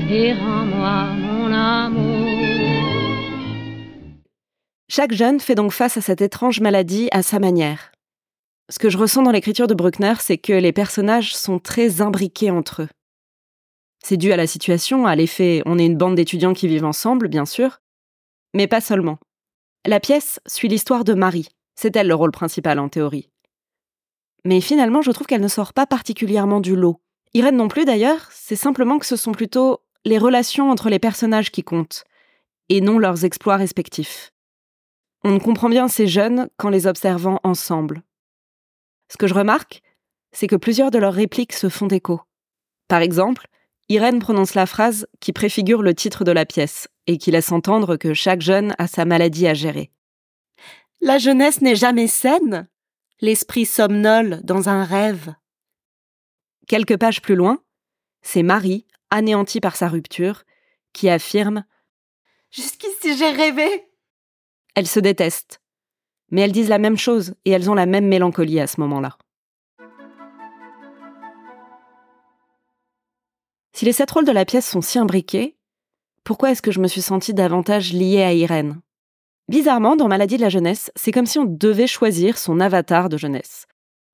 et 0.09 0.33
rends-moi 0.35 1.07
mon 1.25 1.53
amour. 1.53 2.55
Chaque 4.89 5.13
jeune 5.13 5.41
fait 5.41 5.57
donc 5.57 5.73
face 5.73 5.97
à 5.97 6.01
cette 6.01 6.21
étrange 6.21 6.61
maladie 6.61 7.09
à 7.11 7.25
sa 7.25 7.41
manière. 7.41 7.91
Ce 8.71 8.79
que 8.79 8.91
je 8.91 8.99
ressens 8.99 9.25
dans 9.25 9.33
l'écriture 9.33 9.67
de 9.67 9.75
Bruckner, 9.75 10.15
c'est 10.21 10.39
que 10.39 10.53
les 10.53 10.73
personnages 10.73 11.35
sont 11.35 11.59
très 11.59 12.01
imbriqués 12.01 12.53
entre 12.53 12.83
eux. 12.83 12.89
C'est 14.05 14.17
dû 14.17 14.31
à 14.31 14.37
la 14.37 14.47
situation, 14.47 15.05
à 15.05 15.17
l'effet 15.17 15.63
on 15.67 15.81
est 15.81 15.87
une 15.87 15.97
bande 15.97 16.15
d'étudiants 16.15 16.55
qui 16.55 16.69
vivent 16.69 16.85
ensemble, 16.85 17.27
bien 17.27 17.45
sûr, 17.45 17.82
mais 18.55 18.67
pas 18.67 18.81
seulement. 18.81 19.19
La 19.85 20.01
pièce 20.01 20.41
suit 20.47 20.69
l'histoire 20.69 21.05
de 21.05 21.15
Marie, 21.15 21.49
c'est 21.75 21.97
elle 21.97 22.09
le 22.09 22.15
rôle 22.15 22.31
principal 22.31 22.79
en 22.79 22.89
théorie. 22.89 23.31
Mais 24.45 24.61
finalement, 24.61 25.03
je 25.03 25.11
trouve 25.11 25.27
qu'elle 25.27 25.41
ne 25.41 25.49
sort 25.49 25.73
pas 25.73 25.87
particulièrement 25.87 26.61
du 26.61 26.77
lot. 26.77 27.01
Irène 27.35 27.57
non 27.57 27.69
plus 27.69 27.85
d'ailleurs, 27.85 28.29
c'est 28.31 28.57
simplement 28.57 28.99
que 28.99 29.07
ce 29.07 29.17
sont 29.17 29.33
plutôt 29.33 29.81
les 30.05 30.19
relations 30.19 30.71
entre 30.71 30.91
les 30.91 30.99
personnages 30.99 31.51
qui 31.51 31.63
comptent, 31.63 32.05
et 32.69 32.81
non 32.81 32.99
leurs 32.99 33.25
exploits 33.25 33.57
respectifs. 33.57 34.33
On 35.25 35.39
comprend 35.39 35.69
bien 35.69 35.89
ces 35.89 36.07
jeunes 36.07 36.49
qu'en 36.57 36.69
les 36.69 36.87
observant 36.87 37.41
ensemble. 37.45 38.03
Ce 39.09 39.17
que 39.17 39.29
je 39.29 39.35
remarque, 39.35 39.83
c'est 40.33 40.49
que 40.49 40.57
plusieurs 40.57 40.91
de 40.91 40.99
leurs 40.99 41.15
répliques 41.15 41.53
se 41.53 41.69
font 41.69 41.89
écho. 41.89 42.21
Par 42.89 43.01
exemple, 43.01 43.47
Irène 43.93 44.21
prononce 44.21 44.55
la 44.55 44.65
phrase 44.65 45.07
qui 45.21 45.35
préfigure 45.35 45.83
le 45.83 45.95
titre 45.95 46.25
de 46.25 46.33
la 46.33 46.47
pièce 46.47 46.89
et 47.07 47.19
qui 47.19 47.31
laisse 47.31 47.53
entendre 47.53 47.99
que 47.99 48.15
chaque 48.15 48.41
jeune 48.41 48.75
a 48.79 48.87
sa 48.87 49.05
maladie 49.05 49.47
à 49.47 49.53
gérer. 49.53 49.91
La 51.03 51.19
jeunesse 51.19 51.61
n'est 51.61 51.77
jamais 51.77 52.07
saine. 52.07 52.71
L'esprit 53.21 53.67
somnole 53.67 54.41
dans 54.45 54.71
un 54.71 54.85
rêve. 54.85 55.35
Quelques 56.67 56.97
pages 56.97 57.21
plus 57.21 57.35
loin, 57.35 57.63
c'est 58.23 58.43
Marie, 58.43 58.87
anéantie 59.11 59.61
par 59.61 59.77
sa 59.77 59.89
rupture, 59.89 60.45
qui 60.95 61.11
affirme 61.11 61.67
Jusqu'ici 62.51 63.15
j'ai 63.19 63.31
rêvé. 63.31 63.69
Elles 64.75 64.89
se 64.89 65.01
détestent. 65.01 65.61
Mais 66.31 66.41
elles 66.41 66.53
disent 66.53 66.71
la 66.71 66.79
même 66.79 66.97
chose 66.97 67.35
et 67.45 67.51
elles 67.51 67.69
ont 67.69 67.75
la 67.75 67.85
même 67.85 68.09
mélancolie 68.09 68.59
à 68.59 68.67
ce 68.67 68.81
moment-là. 68.81 69.19
Si 73.73 73.85
les 73.85 73.93
sept 73.93 74.11
rôles 74.11 74.27
de 74.27 74.33
la 74.33 74.45
pièce 74.45 74.69
sont 74.69 74.83
si 74.83 74.99
imbriqués, 74.99 75.57
pourquoi 76.25 76.51
est-ce 76.51 76.63
que 76.63 76.71
je 76.71 76.81
me 76.81 76.89
suis 76.89 77.03
sentie 77.03 77.35
davantage 77.35 77.93
liée 77.93 78.23
à 78.23 78.33
Irène? 78.33 78.81
Bizarrement, 79.49 79.97
dans 79.97 80.09
Maladie 80.09 80.37
de 80.37 80.43
la 80.43 80.51
jeunesse, 80.51 80.93
c'est 80.95 81.11
comme 81.11 81.27
si 81.27 81.39
on 81.39 81.45
devait 81.45 81.87
choisir 81.87 82.39
son 82.39 82.61
avatar 82.61 83.09
de 83.09 83.17
jeunesse. 83.17 83.67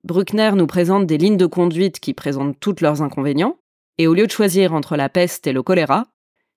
Bruckner 0.03 0.51
nous 0.55 0.65
présente 0.65 1.05
des 1.05 1.17
lignes 1.17 1.37
de 1.37 1.45
conduite 1.45 1.99
qui 1.99 2.13
présentent 2.13 2.59
tous 2.59 2.77
leurs 2.81 3.01
inconvénients, 3.01 3.59
et 3.97 4.07
au 4.07 4.13
lieu 4.13 4.25
de 4.25 4.31
choisir 4.31 4.73
entre 4.73 4.95
la 4.95 5.09
peste 5.09 5.45
et 5.45 5.53
le 5.53 5.61
choléra, 5.61 6.05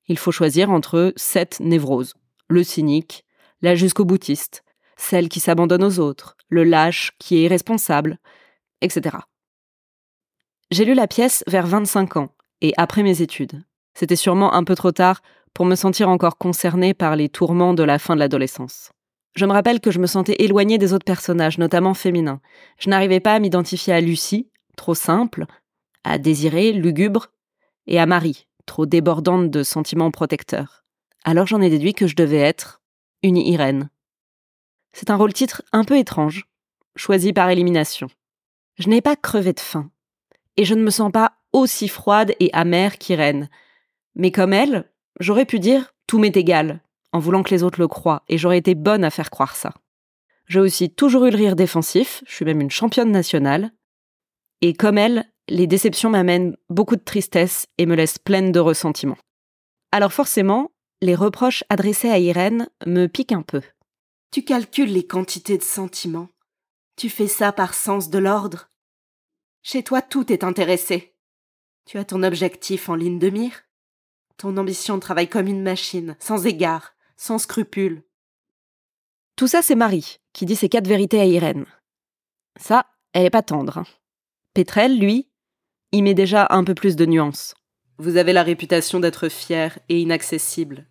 il 0.06 0.16
faut 0.16 0.32
choisir 0.32 0.70
entre 0.70 1.12
sept 1.16 1.58
névroses. 1.60 2.14
Le 2.48 2.62
cynique, 2.62 3.24
la 3.60 3.74
jusqu'au 3.74 4.04
boutiste, 4.04 4.62
celle 4.96 5.28
qui 5.28 5.40
s'abandonne 5.40 5.84
aux 5.84 5.98
autres, 5.98 6.36
le 6.48 6.64
lâche 6.64 7.12
qui 7.18 7.36
est 7.36 7.42
irresponsable, 7.42 8.18
etc. 8.80 9.16
J'ai 10.70 10.84
lu 10.84 10.94
la 10.94 11.08
pièce 11.08 11.42
vers 11.48 11.66
25 11.66 12.16
ans, 12.16 12.34
et 12.62 12.72
après 12.78 13.02
mes 13.02 13.20
études. 13.20 13.62
C'était 13.92 14.16
sûrement 14.16 14.54
un 14.54 14.64
peu 14.64 14.74
trop 14.74 14.92
tard 14.92 15.20
pour 15.52 15.66
me 15.66 15.74
sentir 15.74 16.08
encore 16.08 16.38
concernée 16.38 16.94
par 16.94 17.16
les 17.16 17.28
tourments 17.28 17.74
de 17.74 17.82
la 17.82 17.98
fin 17.98 18.14
de 18.14 18.20
l'adolescence. 18.20 18.90
Je 19.34 19.44
me 19.44 19.52
rappelle 19.52 19.80
que 19.80 19.90
je 19.90 19.98
me 19.98 20.06
sentais 20.06 20.36
éloignée 20.38 20.78
des 20.78 20.94
autres 20.94 21.04
personnages, 21.04 21.58
notamment 21.58 21.92
féminins. 21.92 22.40
Je 22.78 22.88
n'arrivais 22.88 23.20
pas 23.20 23.34
à 23.34 23.38
m'identifier 23.38 23.92
à 23.92 24.00
Lucie, 24.00 24.48
trop 24.76 24.94
simple, 24.94 25.44
à 26.04 26.18
Désirée, 26.18 26.72
lugubre, 26.72 27.28
et 27.86 27.98
à 27.98 28.06
Marie, 28.06 28.46
trop 28.64 28.86
débordante 28.86 29.50
de 29.50 29.62
sentiments 29.62 30.10
protecteurs. 30.10 30.84
Alors 31.24 31.46
j'en 31.46 31.60
ai 31.60 31.70
déduit 31.70 31.94
que 31.94 32.06
je 32.06 32.16
devais 32.16 32.38
être 32.38 32.80
une 33.22 33.36
Irène. 33.36 33.90
C'est 34.92 35.10
un 35.10 35.16
rôle-titre 35.16 35.62
un 35.72 35.84
peu 35.84 35.98
étrange, 35.98 36.46
choisi 36.96 37.32
par 37.32 37.50
élimination. 37.50 38.08
Je 38.78 38.88
n'ai 38.88 39.00
pas 39.00 39.16
crevé 39.16 39.52
de 39.52 39.60
faim, 39.60 39.90
et 40.56 40.64
je 40.64 40.74
ne 40.74 40.82
me 40.82 40.90
sens 40.90 41.10
pas 41.10 41.41
aussi 41.52 41.88
froide 41.88 42.34
et 42.40 42.50
amère 42.52 42.98
qu'Irène. 42.98 43.48
Mais 44.14 44.30
comme 44.30 44.52
elle, 44.52 44.90
j'aurais 45.20 45.46
pu 45.46 45.58
dire 45.58 45.94
tout 46.06 46.18
m'est 46.18 46.36
égal, 46.36 46.80
en 47.12 47.18
voulant 47.18 47.42
que 47.42 47.50
les 47.50 47.62
autres 47.62 47.80
le 47.80 47.88
croient, 47.88 48.22
et 48.28 48.38
j'aurais 48.38 48.58
été 48.58 48.74
bonne 48.74 49.04
à 49.04 49.10
faire 49.10 49.30
croire 49.30 49.56
ça. 49.56 49.74
J'ai 50.46 50.60
aussi 50.60 50.90
toujours 50.90 51.26
eu 51.26 51.30
le 51.30 51.36
rire 51.36 51.56
défensif, 51.56 52.22
je 52.26 52.34
suis 52.34 52.44
même 52.44 52.60
une 52.60 52.70
championne 52.70 53.10
nationale, 53.10 53.72
et 54.60 54.74
comme 54.74 54.98
elle, 54.98 55.30
les 55.48 55.66
déceptions 55.66 56.10
m'amènent 56.10 56.56
beaucoup 56.68 56.96
de 56.96 57.02
tristesse 57.02 57.66
et 57.78 57.86
me 57.86 57.94
laissent 57.94 58.18
pleine 58.18 58.52
de 58.52 58.60
ressentiment. 58.60 59.18
Alors 59.90 60.12
forcément, 60.12 60.70
les 61.00 61.14
reproches 61.14 61.64
adressés 61.68 62.10
à 62.10 62.18
Irène 62.18 62.68
me 62.86 63.06
piquent 63.06 63.32
un 63.32 63.42
peu. 63.42 63.62
Tu 64.30 64.44
calcules 64.44 64.92
les 64.92 65.06
quantités 65.06 65.58
de 65.58 65.62
sentiments. 65.62 66.28
Tu 66.96 67.10
fais 67.10 67.26
ça 67.26 67.52
par 67.52 67.74
sens 67.74 68.08
de 68.08 68.18
l'ordre. 68.18 68.70
Chez 69.62 69.82
toi, 69.82 70.00
tout 70.00 70.32
est 70.32 70.44
intéressé. 70.44 71.11
Tu 71.84 71.98
as 71.98 72.04
ton 72.04 72.22
objectif 72.22 72.88
en 72.88 72.94
ligne 72.94 73.18
de 73.18 73.30
mire? 73.30 73.62
Ton 74.36 74.56
ambition 74.56 74.98
travaille 74.98 75.28
comme 75.28 75.46
une 75.46 75.62
machine, 75.62 76.16
sans 76.18 76.46
égard, 76.46 76.94
sans 77.16 77.38
scrupule. 77.38 78.02
Tout 79.36 79.48
ça, 79.48 79.62
c'est 79.62 79.74
Marie, 79.74 80.18
qui 80.32 80.46
dit 80.46 80.56
ces 80.56 80.68
quatre 80.68 80.88
vérités 80.88 81.20
à 81.20 81.26
Irène. 81.26 81.66
Ça, 82.58 82.86
elle 83.12 83.26
est 83.26 83.30
pas 83.30 83.42
tendre. 83.42 83.78
Hein. 83.78 83.86
Pétrel, 84.54 84.98
lui, 84.98 85.28
y 85.92 86.02
met 86.02 86.14
déjà 86.14 86.46
un 86.50 86.64
peu 86.64 86.74
plus 86.74 86.96
de 86.96 87.06
nuances. 87.06 87.54
Vous 87.98 88.16
avez 88.16 88.32
la 88.32 88.42
réputation 88.42 89.00
d'être 89.00 89.28
fier 89.28 89.78
et 89.88 90.00
inaccessible. 90.00 90.86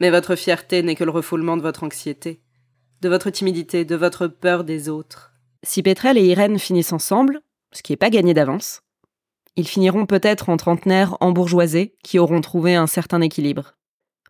Mais 0.00 0.10
votre 0.10 0.36
fierté 0.36 0.82
n'est 0.82 0.96
que 0.96 1.04
le 1.04 1.10
refoulement 1.10 1.56
de 1.56 1.62
votre 1.62 1.84
anxiété. 1.84 2.42
de 3.04 3.08
votre 3.10 3.28
timidité, 3.28 3.84
de 3.84 3.96
votre 3.96 4.26
peur 4.26 4.64
des 4.64 4.88
autres. 4.88 5.34
Si 5.62 5.82
Pétrel 5.82 6.16
et 6.16 6.24
Irène 6.24 6.58
finissent 6.58 6.92
ensemble, 6.92 7.42
ce 7.72 7.82
qui 7.82 7.92
n'est 7.92 7.98
pas 7.98 8.08
gagné 8.08 8.32
d'avance, 8.32 8.80
ils 9.56 9.68
finiront 9.68 10.06
peut-être 10.06 10.48
en 10.48 10.56
trentenaires 10.56 11.16
embourgeoisés 11.20 11.94
qui 12.02 12.18
auront 12.18 12.40
trouvé 12.40 12.74
un 12.74 12.86
certain 12.86 13.20
équilibre. 13.20 13.76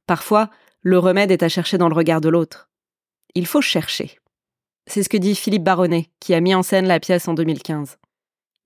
Parfois, 0.06 0.50
le 0.82 0.98
remède 0.98 1.30
est 1.30 1.42
à 1.42 1.48
chercher 1.48 1.78
dans 1.78 1.88
le 1.88 1.94
regard 1.94 2.20
de 2.20 2.28
l'autre. 2.28 2.68
Il 3.34 3.46
faut 3.46 3.62
chercher. 3.62 4.18
C'est 4.86 5.02
ce 5.02 5.08
que 5.08 5.16
dit 5.16 5.34
Philippe 5.34 5.64
Baronnet, 5.64 6.10
qui 6.20 6.34
a 6.34 6.40
mis 6.40 6.54
en 6.54 6.62
scène 6.62 6.86
la 6.86 7.00
pièce 7.00 7.26
en 7.26 7.34
2015. 7.34 7.96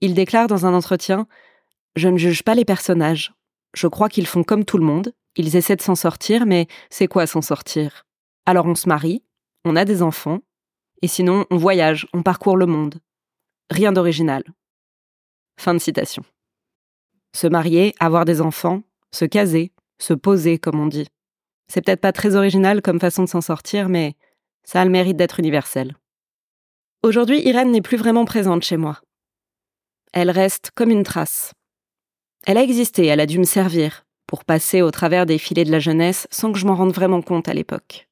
Il 0.01 0.15
déclare 0.15 0.49
dans 0.49 0.67
un 0.67 0.75
entretien 0.75 1.29
Je 1.95 2.09
ne 2.09 2.19
juge 2.19 2.43
pas 2.43 2.55
les 2.55 2.65
personnages. 2.65 3.33
Je 3.75 3.87
crois 3.87 4.09
qu'ils 4.09 4.27
font 4.27 4.43
comme 4.43 4.65
tout 4.65 4.79
le 4.79 4.85
monde. 4.85 5.13
Ils 5.37 5.55
essaient 5.55 5.77
de 5.77 5.83
s'en 5.83 5.95
sortir, 5.95 6.45
mais 6.45 6.67
c'est 6.91 7.07
quoi 7.07 7.29
s'en 7.29 7.43
sortir? 7.43 8.05
Alors 8.47 8.67
on 8.67 8.75
se 8.75 8.89
marie, 8.89 9.23
on 9.65 9.77
a 9.77 9.85
des 9.85 10.03
enfants, 10.03 10.41
et 11.03 11.09
sinon 11.09 11.47
on 11.51 11.57
voyage, 11.57 12.09
on 12.13 12.23
parcourt 12.23 12.57
le 12.57 12.67
monde. 12.67 13.01
Rien 13.71 13.93
d'original. 13.93 14.43
Fin 15.61 15.75
de 15.75 15.79
citation. 15.79 16.25
Se 17.35 17.47
marier, 17.47 17.95
avoir 18.01 18.25
des 18.25 18.41
enfants, 18.41 18.83
se 19.13 19.25
caser, 19.25 19.73
se 19.99 20.15
poser, 20.15 20.59
comme 20.59 20.81
on 20.81 20.87
dit. 20.87 21.09
C'est 21.69 21.83
peut-être 21.85 22.01
pas 22.01 22.13
très 22.13 22.35
original 22.35 22.83
comme 22.83 23.01
façon 23.01 23.25
de 23.25 23.29
s'en 23.29 23.41
sortir, 23.41 23.89
mais 23.89 24.17
ça 24.65 24.81
a 24.81 24.85
le 24.85 24.91
mérite 24.91 25.17
d'être 25.17 25.39
universel. 25.39 25.97
Aujourd'hui, 27.03 27.41
Irène 27.47 27.71
n'est 27.71 27.83
plus 27.83 27.97
vraiment 27.97 28.25
présente 28.25 28.65
chez 28.65 28.77
moi. 28.77 29.01
Elle 30.13 30.31
reste 30.31 30.71
comme 30.75 30.91
une 30.91 31.05
trace. 31.05 31.53
Elle 32.47 32.57
a 32.57 32.63
existé, 32.63 33.07
elle 33.07 33.21
a 33.21 33.27
dû 33.27 33.39
me 33.39 33.45
servir 33.45 34.05
pour 34.27 34.45
passer 34.45 34.83
au 34.83 34.91
travers 34.91 35.27
des 35.27 35.39
filets 35.39 35.65
de 35.65 35.71
la 35.71 35.79
jeunesse 35.79 36.27
sans 36.31 36.53
que 36.53 36.59
je 36.59 36.67
m'en 36.67 36.75
rende 36.75 36.93
vraiment 36.93 37.23
compte 37.23 37.49
à 37.49 37.55
l'époque. 37.55 38.09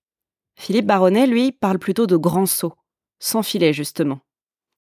Philippe 0.58 0.86
Baronnet, 0.86 1.26
lui, 1.26 1.52
parle 1.52 1.78
plutôt 1.78 2.06
de 2.06 2.16
grands 2.16 2.46
sauts, 2.46 2.74
sans 3.18 3.42
filet 3.42 3.72
justement. 3.72 4.20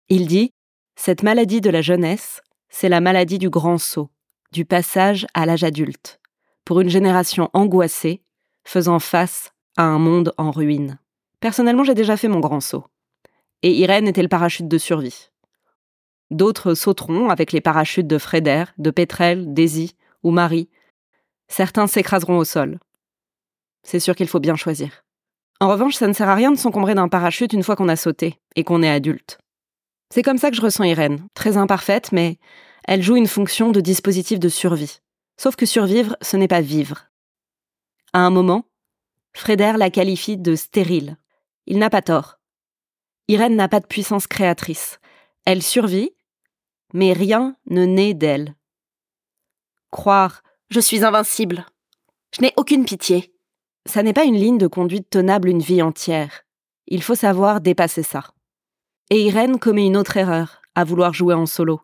Il 0.08 0.26
dit 0.26 0.52
Cette 0.96 1.22
maladie 1.22 1.60
de 1.60 1.70
la 1.70 1.82
jeunesse, 1.82 2.40
c'est 2.68 2.88
la 2.88 3.00
maladie 3.00 3.38
du 3.38 3.50
grand 3.50 3.78
saut, 3.78 4.10
du 4.52 4.64
passage 4.64 5.26
à 5.34 5.46
l'âge 5.46 5.64
adulte, 5.64 6.20
pour 6.64 6.80
une 6.80 6.90
génération 6.90 7.50
angoissée, 7.54 8.22
faisant 8.64 8.98
face 8.98 9.52
à 9.76 9.84
un 9.84 9.98
monde 9.98 10.34
en 10.36 10.50
ruine. 10.50 10.98
Personnellement, 11.40 11.84
j'ai 11.84 11.94
déjà 11.94 12.16
fait 12.16 12.28
mon 12.28 12.40
grand 12.40 12.60
saut. 12.60 12.84
Et 13.62 13.72
Irène 13.72 14.06
était 14.06 14.22
le 14.22 14.28
parachute 14.28 14.68
de 14.68 14.78
survie. 14.78 15.30
D'autres 16.30 16.74
sauteront 16.74 17.30
avec 17.30 17.52
les 17.52 17.60
parachutes 17.60 18.06
de 18.06 18.18
Frédère, 18.18 18.72
de 18.78 18.90
Pétrel, 18.90 19.52
Daisy 19.52 19.96
ou 20.22 20.30
Marie. 20.30 20.68
Certains 21.48 21.86
s'écraseront 21.86 22.38
au 22.38 22.44
sol. 22.44 22.78
C'est 23.82 24.00
sûr 24.00 24.14
qu'il 24.14 24.28
faut 24.28 24.40
bien 24.40 24.56
choisir. 24.56 25.04
En 25.60 25.68
revanche, 25.68 25.94
ça 25.94 26.06
ne 26.06 26.12
sert 26.12 26.28
à 26.28 26.34
rien 26.34 26.50
de 26.50 26.56
s'encombrer 26.56 26.94
d'un 26.94 27.08
parachute 27.08 27.52
une 27.52 27.62
fois 27.62 27.76
qu'on 27.76 27.88
a 27.88 27.96
sauté 27.96 28.40
et 28.56 28.64
qu'on 28.64 28.82
est 28.82 28.90
adulte. 28.90 29.38
C'est 30.12 30.22
comme 30.22 30.38
ça 30.38 30.50
que 30.50 30.56
je 30.56 30.62
ressens 30.62 30.84
Irène, 30.84 31.26
très 31.34 31.56
imparfaite, 31.56 32.12
mais 32.12 32.38
elle 32.84 33.02
joue 33.02 33.16
une 33.16 33.28
fonction 33.28 33.70
de 33.70 33.80
dispositif 33.80 34.38
de 34.38 34.48
survie. 34.48 35.00
Sauf 35.36 35.56
que 35.56 35.66
survivre, 35.66 36.16
ce 36.20 36.36
n'est 36.36 36.48
pas 36.48 36.60
vivre. 36.60 37.06
À 38.12 38.20
un 38.20 38.30
moment, 38.30 38.64
Frédère 39.34 39.78
la 39.78 39.90
qualifie 39.90 40.36
de 40.36 40.54
stérile. 40.54 41.16
Il 41.66 41.78
n'a 41.78 41.90
pas 41.90 42.02
tort. 42.02 42.38
Irène 43.28 43.56
n'a 43.56 43.68
pas 43.68 43.80
de 43.80 43.86
puissance 43.86 44.26
créatrice. 44.26 45.00
Elle 45.46 45.62
survit, 45.62 46.10
mais 46.92 47.12
rien 47.12 47.56
ne 47.66 47.86
naît 47.86 48.14
d'elle. 48.14 48.54
Croire 49.90 50.42
je 50.72 50.80
suis 50.80 51.04
invincible. 51.04 51.66
Je 52.34 52.40
n'ai 52.40 52.54
aucune 52.56 52.86
pitié. 52.86 53.34
Ça 53.84 54.02
n'est 54.02 54.14
pas 54.14 54.24
une 54.24 54.36
ligne 54.36 54.56
de 54.56 54.66
conduite 54.66 55.10
tenable 55.10 55.50
une 55.50 55.60
vie 55.60 55.82
entière. 55.82 56.44
Il 56.86 57.02
faut 57.02 57.14
savoir 57.14 57.60
dépasser 57.60 58.02
ça. 58.02 58.32
Et 59.10 59.22
Irène 59.22 59.58
commet 59.58 59.86
une 59.86 59.98
autre 59.98 60.16
erreur, 60.16 60.62
à 60.74 60.84
vouloir 60.84 61.12
jouer 61.12 61.34
en 61.34 61.44
solo. 61.44 61.82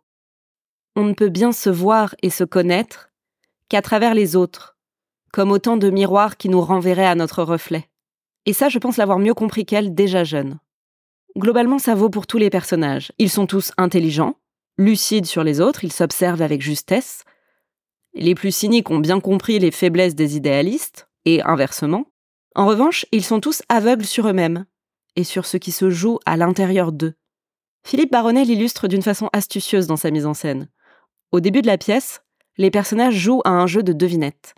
On 0.97 1.05
ne 1.05 1.15
peut 1.15 1.29
bien 1.29 1.53
se 1.53 1.71
voir 1.71 2.15
et 2.23 2.31
se 2.31 2.45
connaître 2.45 3.11
qu'à 3.69 3.83
travers 3.83 4.15
les 4.15 4.37
autres, 4.37 4.77
comme 5.33 5.53
autant 5.53 5.77
de 5.77 5.91
miroirs 5.91 6.37
qui 6.37 6.49
nous 6.49 6.61
renverraient 6.61 7.07
à 7.07 7.15
notre 7.15 7.43
reflet. 7.43 7.89
Et 8.47 8.53
ça, 8.53 8.69
je 8.69 8.79
pense 8.79 8.97
l'avoir 8.97 9.19
mieux 9.19 9.35
compris 9.35 9.67
qu'elle 9.67 9.95
déjà 9.95 10.25
jeune. 10.25 10.59
Globalement, 11.37 11.79
ça 11.79 11.95
vaut 11.95 12.11
pour 12.11 12.27
tous 12.27 12.39
les 12.39 12.51
personnages. 12.51 13.13
Ils 13.19 13.31
sont 13.31 13.47
tous 13.47 13.73
intelligents, 13.77 14.37
lucides 14.79 15.27
sur 15.27 15.45
les 15.45 15.61
autres, 15.61 15.85
ils 15.85 15.93
s'observent 15.93 16.43
avec 16.43 16.63
justesse. 16.63 17.25
Les 18.15 18.35
plus 18.35 18.55
cyniques 18.55 18.91
ont 18.91 18.99
bien 18.99 19.21
compris 19.21 19.59
les 19.59 19.71
faiblesses 19.71 20.15
des 20.15 20.37
idéalistes, 20.37 21.09
et 21.25 21.43
inversement. 21.43 22.07
En 22.55 22.67
revanche, 22.67 23.05
ils 23.13 23.25
sont 23.25 23.41
tous 23.41 23.63
aveugles 23.69 24.07
sur 24.07 24.27
eux-mêmes, 24.27 24.65
et 25.15 25.25
sur 25.25 25.47
ce 25.47 25.57
qui 25.57 25.73
se 25.73 25.91
joue 25.91 26.19
à 26.25 26.37
l'intérieur 26.37 26.91
d'eux. 26.91 27.15
Philippe 27.85 28.13
Baronnet 28.13 28.45
l'illustre 28.45 28.89
d'une 28.89 29.03
façon 29.03 29.29
astucieuse 29.33 29.87
dans 29.87 29.97
sa 29.97 30.11
mise 30.11 30.27
en 30.27 30.35
scène. 30.35 30.69
Au 31.31 31.41
début 31.41 31.61
de 31.61 31.67
la 31.67 31.77
pièce, 31.77 32.23
les 32.57 32.71
personnages 32.71 33.15
jouent 33.15 33.43
à 33.45 33.51
un 33.51 33.67
jeu 33.67 33.83
de 33.83 33.93
devinettes. 33.93 34.55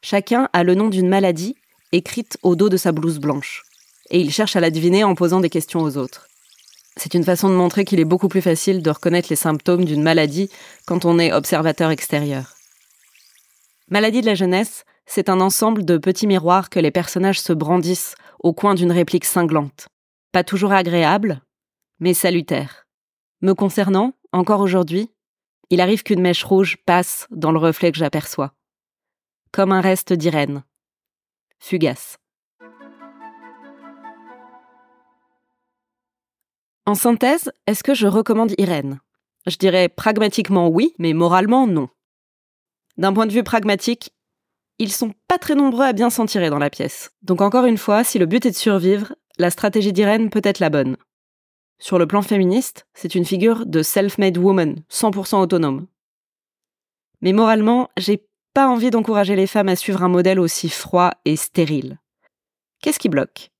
Chacun 0.00 0.48
a 0.54 0.64
le 0.64 0.74
nom 0.74 0.88
d'une 0.88 1.08
maladie 1.08 1.56
écrite 1.92 2.38
au 2.42 2.56
dos 2.56 2.70
de 2.70 2.78
sa 2.78 2.92
blouse 2.92 3.18
blanche, 3.18 3.64
et 4.08 4.18
il 4.18 4.32
cherche 4.32 4.56
à 4.56 4.60
la 4.60 4.70
deviner 4.70 5.04
en 5.04 5.14
posant 5.14 5.40
des 5.40 5.50
questions 5.50 5.80
aux 5.80 5.98
autres. 5.98 6.28
C'est 6.96 7.12
une 7.12 7.24
façon 7.24 7.50
de 7.50 7.54
montrer 7.54 7.84
qu'il 7.84 8.00
est 8.00 8.06
beaucoup 8.06 8.28
plus 8.28 8.40
facile 8.40 8.82
de 8.82 8.90
reconnaître 8.90 9.28
les 9.28 9.36
symptômes 9.36 9.84
d'une 9.84 10.02
maladie 10.02 10.48
quand 10.86 11.04
on 11.04 11.18
est 11.18 11.34
observateur 11.34 11.90
extérieur. 11.90 12.54
Maladie 13.90 14.22
de 14.22 14.26
la 14.26 14.34
jeunesse, 14.34 14.84
c'est 15.04 15.28
un 15.28 15.40
ensemble 15.40 15.84
de 15.84 15.98
petits 15.98 16.26
miroirs 16.26 16.70
que 16.70 16.80
les 16.80 16.90
personnages 16.90 17.40
se 17.40 17.52
brandissent 17.52 18.14
au 18.40 18.54
coin 18.54 18.74
d'une 18.74 18.90
réplique 18.90 19.26
cinglante. 19.26 19.88
Pas 20.32 20.44
toujours 20.44 20.72
agréable, 20.72 21.42
mais 22.00 22.14
salutaire. 22.14 22.86
Me 23.42 23.52
concernant, 23.52 24.14
encore 24.32 24.60
aujourd'hui, 24.60 25.10
il 25.70 25.80
arrive 25.80 26.02
qu'une 26.02 26.20
mèche 26.20 26.44
rouge 26.44 26.76
passe 26.86 27.26
dans 27.30 27.52
le 27.52 27.58
reflet 27.58 27.90
que 27.92 27.98
j'aperçois. 27.98 28.52
Comme 29.52 29.72
un 29.72 29.80
reste 29.80 30.12
d'Irène. 30.12 30.64
Fugace. 31.58 32.18
En 36.84 36.94
synthèse, 36.94 37.50
est-ce 37.66 37.82
que 37.82 37.94
je 37.94 38.06
recommande 38.06 38.52
Irène? 38.58 39.00
Je 39.46 39.56
dirais 39.56 39.88
pragmatiquement 39.88 40.68
oui, 40.68 40.94
mais 40.98 41.12
moralement 41.14 41.66
non. 41.66 41.88
D'un 42.96 43.12
point 43.12 43.26
de 43.26 43.32
vue 43.32 43.42
pragmatique, 43.42 44.12
ils 44.78 44.92
sont 44.92 45.14
pas 45.26 45.38
très 45.38 45.54
nombreux 45.54 45.84
à 45.84 45.92
bien 45.92 46.10
s'en 46.10 46.26
tirer 46.26 46.50
dans 46.50 46.58
la 46.58 46.70
pièce. 46.70 47.10
Donc 47.22 47.40
encore 47.40 47.64
une 47.64 47.78
fois, 47.78 48.04
si 48.04 48.18
le 48.18 48.26
but 48.26 48.46
est 48.46 48.50
de 48.50 48.56
survivre, 48.56 49.14
la 49.38 49.50
stratégie 49.50 49.92
d'Irène 49.92 50.30
peut 50.30 50.40
être 50.44 50.60
la 50.60 50.70
bonne. 50.70 50.96
Sur 51.78 51.98
le 51.98 52.06
plan 52.06 52.22
féministe, 52.22 52.86
c'est 52.94 53.14
une 53.14 53.24
figure 53.24 53.66
de 53.66 53.82
self-made 53.82 54.38
woman, 54.38 54.76
100% 54.90 55.42
autonome. 55.42 55.86
Mais 57.20 57.32
moralement, 57.32 57.90
j'ai 57.96 58.26
pas 58.54 58.68
envie 58.68 58.90
d'encourager 58.90 59.36
les 59.36 59.46
femmes 59.46 59.68
à 59.68 59.76
suivre 59.76 60.02
un 60.02 60.08
modèle 60.08 60.40
aussi 60.40 60.68
froid 60.68 61.12
et 61.24 61.36
stérile. 61.36 61.98
Qu'est-ce 62.82 62.98
qui 62.98 63.08
bloque? 63.08 63.50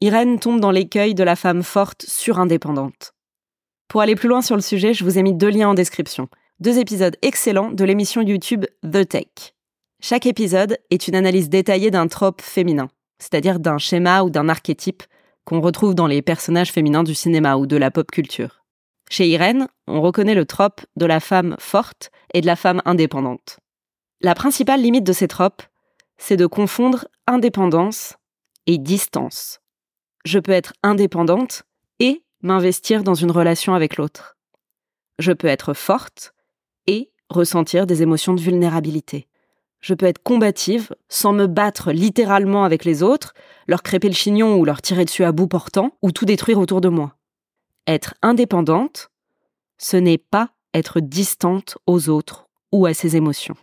Irène 0.00 0.38
tombe 0.40 0.60
dans 0.60 0.72
l'écueil 0.72 1.14
de 1.14 1.22
la 1.22 1.36
femme 1.36 1.62
forte 1.62 2.02
surindépendante. 2.02 3.14
Pour 3.88 4.00
aller 4.00 4.16
plus 4.16 4.28
loin 4.28 4.42
sur 4.42 4.56
le 4.56 4.62
sujet, 4.62 4.94
je 4.94 5.04
vous 5.04 5.18
ai 5.18 5.22
mis 5.22 5.34
deux 5.34 5.50
liens 5.50 5.68
en 5.68 5.74
description. 5.74 6.28
Deux 6.58 6.78
épisodes 6.78 7.16
excellents 7.22 7.70
de 7.70 7.84
l'émission 7.84 8.22
YouTube 8.22 8.64
The 8.82 9.08
Tech. 9.08 9.54
Chaque 10.00 10.26
épisode 10.26 10.78
est 10.90 11.08
une 11.08 11.14
analyse 11.14 11.48
détaillée 11.48 11.90
d'un 11.90 12.08
trope 12.08 12.42
féminin, 12.42 12.88
c'est-à-dire 13.18 13.60
d'un 13.60 13.78
schéma 13.78 14.22
ou 14.22 14.30
d'un 14.30 14.48
archétype 14.48 15.04
qu'on 15.44 15.60
retrouve 15.60 15.94
dans 15.94 16.06
les 16.06 16.22
personnages 16.22 16.72
féminins 16.72 17.02
du 17.02 17.14
cinéma 17.14 17.56
ou 17.56 17.66
de 17.66 17.76
la 17.76 17.90
pop 17.90 18.10
culture. 18.10 18.64
Chez 19.10 19.28
Irène, 19.28 19.68
on 19.86 20.00
reconnaît 20.00 20.34
le 20.34 20.46
trope 20.46 20.80
de 20.96 21.06
la 21.06 21.20
femme 21.20 21.56
forte 21.58 22.10
et 22.32 22.40
de 22.40 22.46
la 22.46 22.56
femme 22.56 22.80
indépendante. 22.84 23.58
La 24.20 24.34
principale 24.34 24.80
limite 24.80 25.04
de 25.04 25.12
ces 25.12 25.28
tropes, 25.28 25.62
c'est 26.16 26.36
de 26.36 26.46
confondre 26.46 27.06
indépendance 27.26 28.14
et 28.66 28.78
distance. 28.78 29.60
Je 30.24 30.38
peux 30.38 30.52
être 30.52 30.72
indépendante 30.82 31.64
et 32.00 32.24
m'investir 32.40 33.02
dans 33.02 33.14
une 33.14 33.30
relation 33.30 33.74
avec 33.74 33.96
l'autre. 33.96 34.36
Je 35.18 35.32
peux 35.32 35.48
être 35.48 35.74
forte 35.74 36.34
et 36.86 37.10
ressentir 37.28 37.86
des 37.86 38.02
émotions 38.02 38.34
de 38.34 38.40
vulnérabilité. 38.40 39.28
Je 39.84 39.92
peux 39.92 40.06
être 40.06 40.22
combative 40.22 40.94
sans 41.10 41.34
me 41.34 41.46
battre 41.46 41.92
littéralement 41.92 42.64
avec 42.64 42.86
les 42.86 43.02
autres, 43.02 43.34
leur 43.68 43.82
crêper 43.82 44.08
le 44.08 44.14
chignon 44.14 44.56
ou 44.56 44.64
leur 44.64 44.80
tirer 44.80 45.04
dessus 45.04 45.24
à 45.24 45.32
bout 45.32 45.46
portant 45.46 45.90
ou 46.00 46.10
tout 46.10 46.24
détruire 46.24 46.58
autour 46.58 46.80
de 46.80 46.88
moi. 46.88 47.18
Être 47.86 48.14
indépendante, 48.22 49.10
ce 49.76 49.98
n'est 49.98 50.16
pas 50.16 50.52
être 50.72 51.00
distante 51.00 51.76
aux 51.86 52.08
autres 52.08 52.48
ou 52.72 52.86
à 52.86 52.94
ses 52.94 53.14
émotions. 53.16 53.56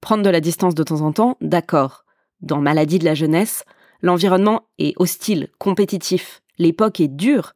Prendre 0.00 0.22
de 0.22 0.30
la 0.30 0.40
distance 0.40 0.76
de 0.76 0.84
temps 0.84 1.00
en 1.00 1.10
temps, 1.10 1.36
d'accord. 1.40 2.04
Dans 2.40 2.60
Maladie 2.60 3.00
de 3.00 3.04
la 3.04 3.16
jeunesse, 3.16 3.64
l'environnement 4.00 4.62
est 4.78 4.94
hostile, 5.00 5.48
compétitif, 5.58 6.40
l'époque 6.58 7.00
est 7.00 7.08
dure, 7.08 7.54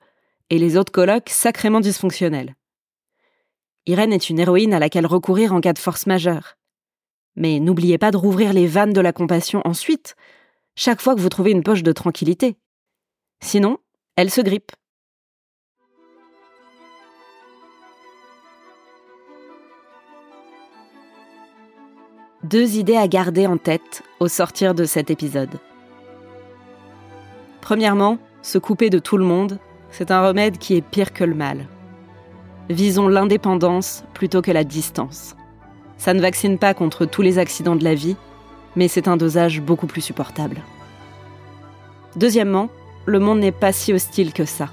et 0.50 0.58
les 0.58 0.76
autres 0.76 0.90
colloques 0.90 1.28
sacrément 1.28 1.78
dysfonctionnels. 1.78 2.56
Irène 3.86 4.12
est 4.12 4.28
une 4.28 4.40
héroïne 4.40 4.74
à 4.74 4.80
laquelle 4.80 5.06
recourir 5.06 5.54
en 5.54 5.60
cas 5.60 5.72
de 5.72 5.78
force 5.78 6.06
majeure. 6.06 6.56
Mais 7.36 7.60
n'oubliez 7.60 7.98
pas 7.98 8.10
de 8.10 8.16
rouvrir 8.16 8.52
les 8.52 8.66
vannes 8.66 8.92
de 8.92 9.00
la 9.00 9.12
compassion 9.12 9.62
ensuite, 9.64 10.16
chaque 10.74 11.00
fois 11.00 11.14
que 11.14 11.20
vous 11.20 11.28
trouvez 11.28 11.50
une 11.50 11.62
poche 11.62 11.82
de 11.82 11.92
tranquillité. 11.92 12.56
Sinon, 13.40 13.78
elle 14.16 14.30
se 14.30 14.40
grippe. 14.40 14.72
Deux 22.44 22.76
idées 22.76 22.96
à 22.96 23.06
garder 23.06 23.46
en 23.46 23.56
tête 23.56 24.02
au 24.18 24.26
sortir 24.26 24.74
de 24.74 24.84
cet 24.84 25.10
épisode. 25.10 25.60
Premièrement, 27.60 28.18
se 28.42 28.58
couper 28.58 28.90
de 28.90 28.98
tout 28.98 29.16
le 29.16 29.24
monde, 29.24 29.58
c'est 29.90 30.10
un 30.10 30.26
remède 30.26 30.58
qui 30.58 30.74
est 30.74 30.82
pire 30.82 31.12
que 31.12 31.22
le 31.22 31.34
mal. 31.34 31.68
Visons 32.68 33.06
l'indépendance 33.06 34.02
plutôt 34.14 34.42
que 34.42 34.50
la 34.50 34.64
distance. 34.64 35.36
Ça 36.02 36.14
ne 36.14 36.20
vaccine 36.20 36.58
pas 36.58 36.74
contre 36.74 37.04
tous 37.04 37.22
les 37.22 37.38
accidents 37.38 37.76
de 37.76 37.84
la 37.84 37.94
vie, 37.94 38.16
mais 38.74 38.88
c'est 38.88 39.06
un 39.06 39.16
dosage 39.16 39.60
beaucoup 39.60 39.86
plus 39.86 40.00
supportable. 40.00 40.56
Deuxièmement, 42.16 42.70
le 43.06 43.20
monde 43.20 43.38
n'est 43.38 43.52
pas 43.52 43.70
si 43.70 43.92
hostile 43.92 44.32
que 44.32 44.44
ça. 44.44 44.70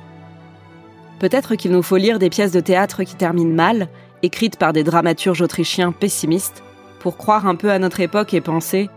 Peut-être 1.20 1.54
qu'il 1.54 1.70
nous 1.70 1.84
faut 1.84 1.98
lire 1.98 2.18
des 2.18 2.32
pièces 2.32 2.52
de 2.52 2.60
théâtre 2.60 3.04
qui 3.04 3.14
terminent 3.14 3.54
mal, 3.54 3.90
écrites 4.24 4.58
par 4.58 4.74
des 4.74 4.84
dramaturges 4.84 5.44
autrichiens 5.44 5.92
pessimistes, 5.92 6.64
pour 7.00 7.16
croire 7.16 7.46
un 7.46 7.54
peu 7.54 7.70
à 7.70 7.78
notre 7.78 8.00
époque 8.00 8.34
et 8.34 8.42
penser 8.42 8.90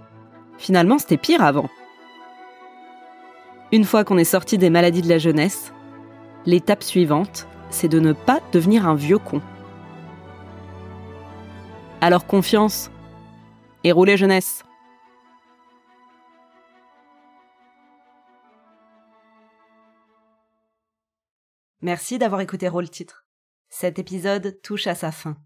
finalement 0.56 0.98
c'était 0.98 1.18
pire 1.18 1.42
avant. 1.42 1.68
Une 3.72 3.84
fois 3.84 4.04
qu'on 4.04 4.16
est 4.16 4.24
sorti 4.24 4.56
des 4.56 4.70
maladies 4.70 5.02
de 5.02 5.08
la 5.10 5.18
jeunesse, 5.18 5.74
l'étape 6.46 6.82
suivante, 6.82 7.46
c'est 7.68 7.88
de 7.88 8.00
ne 8.00 8.14
pas 8.14 8.40
devenir 8.52 8.88
un 8.88 8.94
vieux 8.94 9.18
con. 9.18 9.42
Alors 12.04 12.26
confiance 12.26 12.90
et 13.84 13.92
roulez 13.92 14.16
jeunesse. 14.16 14.64
Merci 21.80 22.18
d'avoir 22.18 22.40
écouté 22.40 22.66
Rôle 22.66 22.90
Titre. 22.90 23.24
Cet 23.68 24.00
épisode 24.00 24.60
touche 24.62 24.88
à 24.88 24.96
sa 24.96 25.12
fin. 25.12 25.36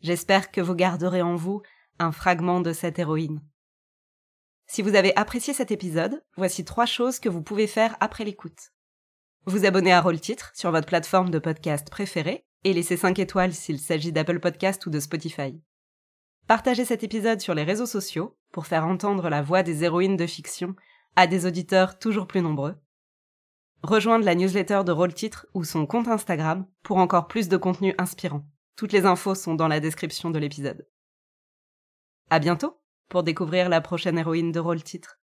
J'espère 0.00 0.50
que 0.50 0.60
vous 0.60 0.74
garderez 0.74 1.22
en 1.22 1.36
vous 1.36 1.62
un 2.00 2.10
fragment 2.10 2.60
de 2.60 2.72
cette 2.72 2.98
héroïne. 2.98 3.40
Si 4.66 4.82
vous 4.82 4.96
avez 4.96 5.14
apprécié 5.14 5.54
cet 5.54 5.70
épisode, 5.70 6.24
voici 6.36 6.64
trois 6.64 6.86
choses 6.86 7.20
que 7.20 7.28
vous 7.28 7.42
pouvez 7.42 7.68
faire 7.68 7.96
après 8.00 8.24
l'écoute. 8.24 8.72
Vous 9.46 9.64
abonner 9.64 9.92
à 9.92 10.00
Rôle 10.00 10.18
Titre 10.18 10.50
sur 10.56 10.72
votre 10.72 10.88
plateforme 10.88 11.30
de 11.30 11.38
podcast 11.38 11.88
préférée 11.88 12.44
et 12.64 12.72
laisser 12.72 12.96
5 12.96 13.16
étoiles 13.20 13.54
s'il 13.54 13.78
s'agit 13.78 14.10
d'Apple 14.10 14.40
Podcast 14.40 14.84
ou 14.86 14.90
de 14.90 14.98
Spotify. 14.98 15.62
Partagez 16.46 16.84
cet 16.84 17.02
épisode 17.02 17.40
sur 17.40 17.54
les 17.54 17.64
réseaux 17.64 17.86
sociaux 17.86 18.36
pour 18.52 18.66
faire 18.66 18.86
entendre 18.86 19.30
la 19.30 19.40
voix 19.40 19.62
des 19.62 19.84
héroïnes 19.84 20.16
de 20.16 20.26
fiction 20.26 20.76
à 21.16 21.26
des 21.26 21.46
auditeurs 21.46 21.98
toujours 21.98 22.26
plus 22.26 22.42
nombreux. 22.42 22.76
Rejoindre 23.82 24.24
la 24.24 24.34
newsletter 24.34 24.82
de 24.84 24.92
Rôle 24.92 25.14
Titre 25.14 25.46
ou 25.54 25.64
son 25.64 25.86
compte 25.86 26.08
Instagram 26.08 26.66
pour 26.82 26.98
encore 26.98 27.28
plus 27.28 27.48
de 27.48 27.56
contenu 27.56 27.94
inspirant. 27.98 28.46
Toutes 28.76 28.92
les 28.92 29.06
infos 29.06 29.34
sont 29.34 29.54
dans 29.54 29.68
la 29.68 29.80
description 29.80 30.30
de 30.30 30.38
l'épisode. 30.38 30.86
À 32.30 32.38
bientôt 32.38 32.80
pour 33.08 33.22
découvrir 33.22 33.68
la 33.68 33.80
prochaine 33.80 34.18
héroïne 34.18 34.52
de 34.52 34.60
rôle 34.60 34.82
titre. 34.82 35.20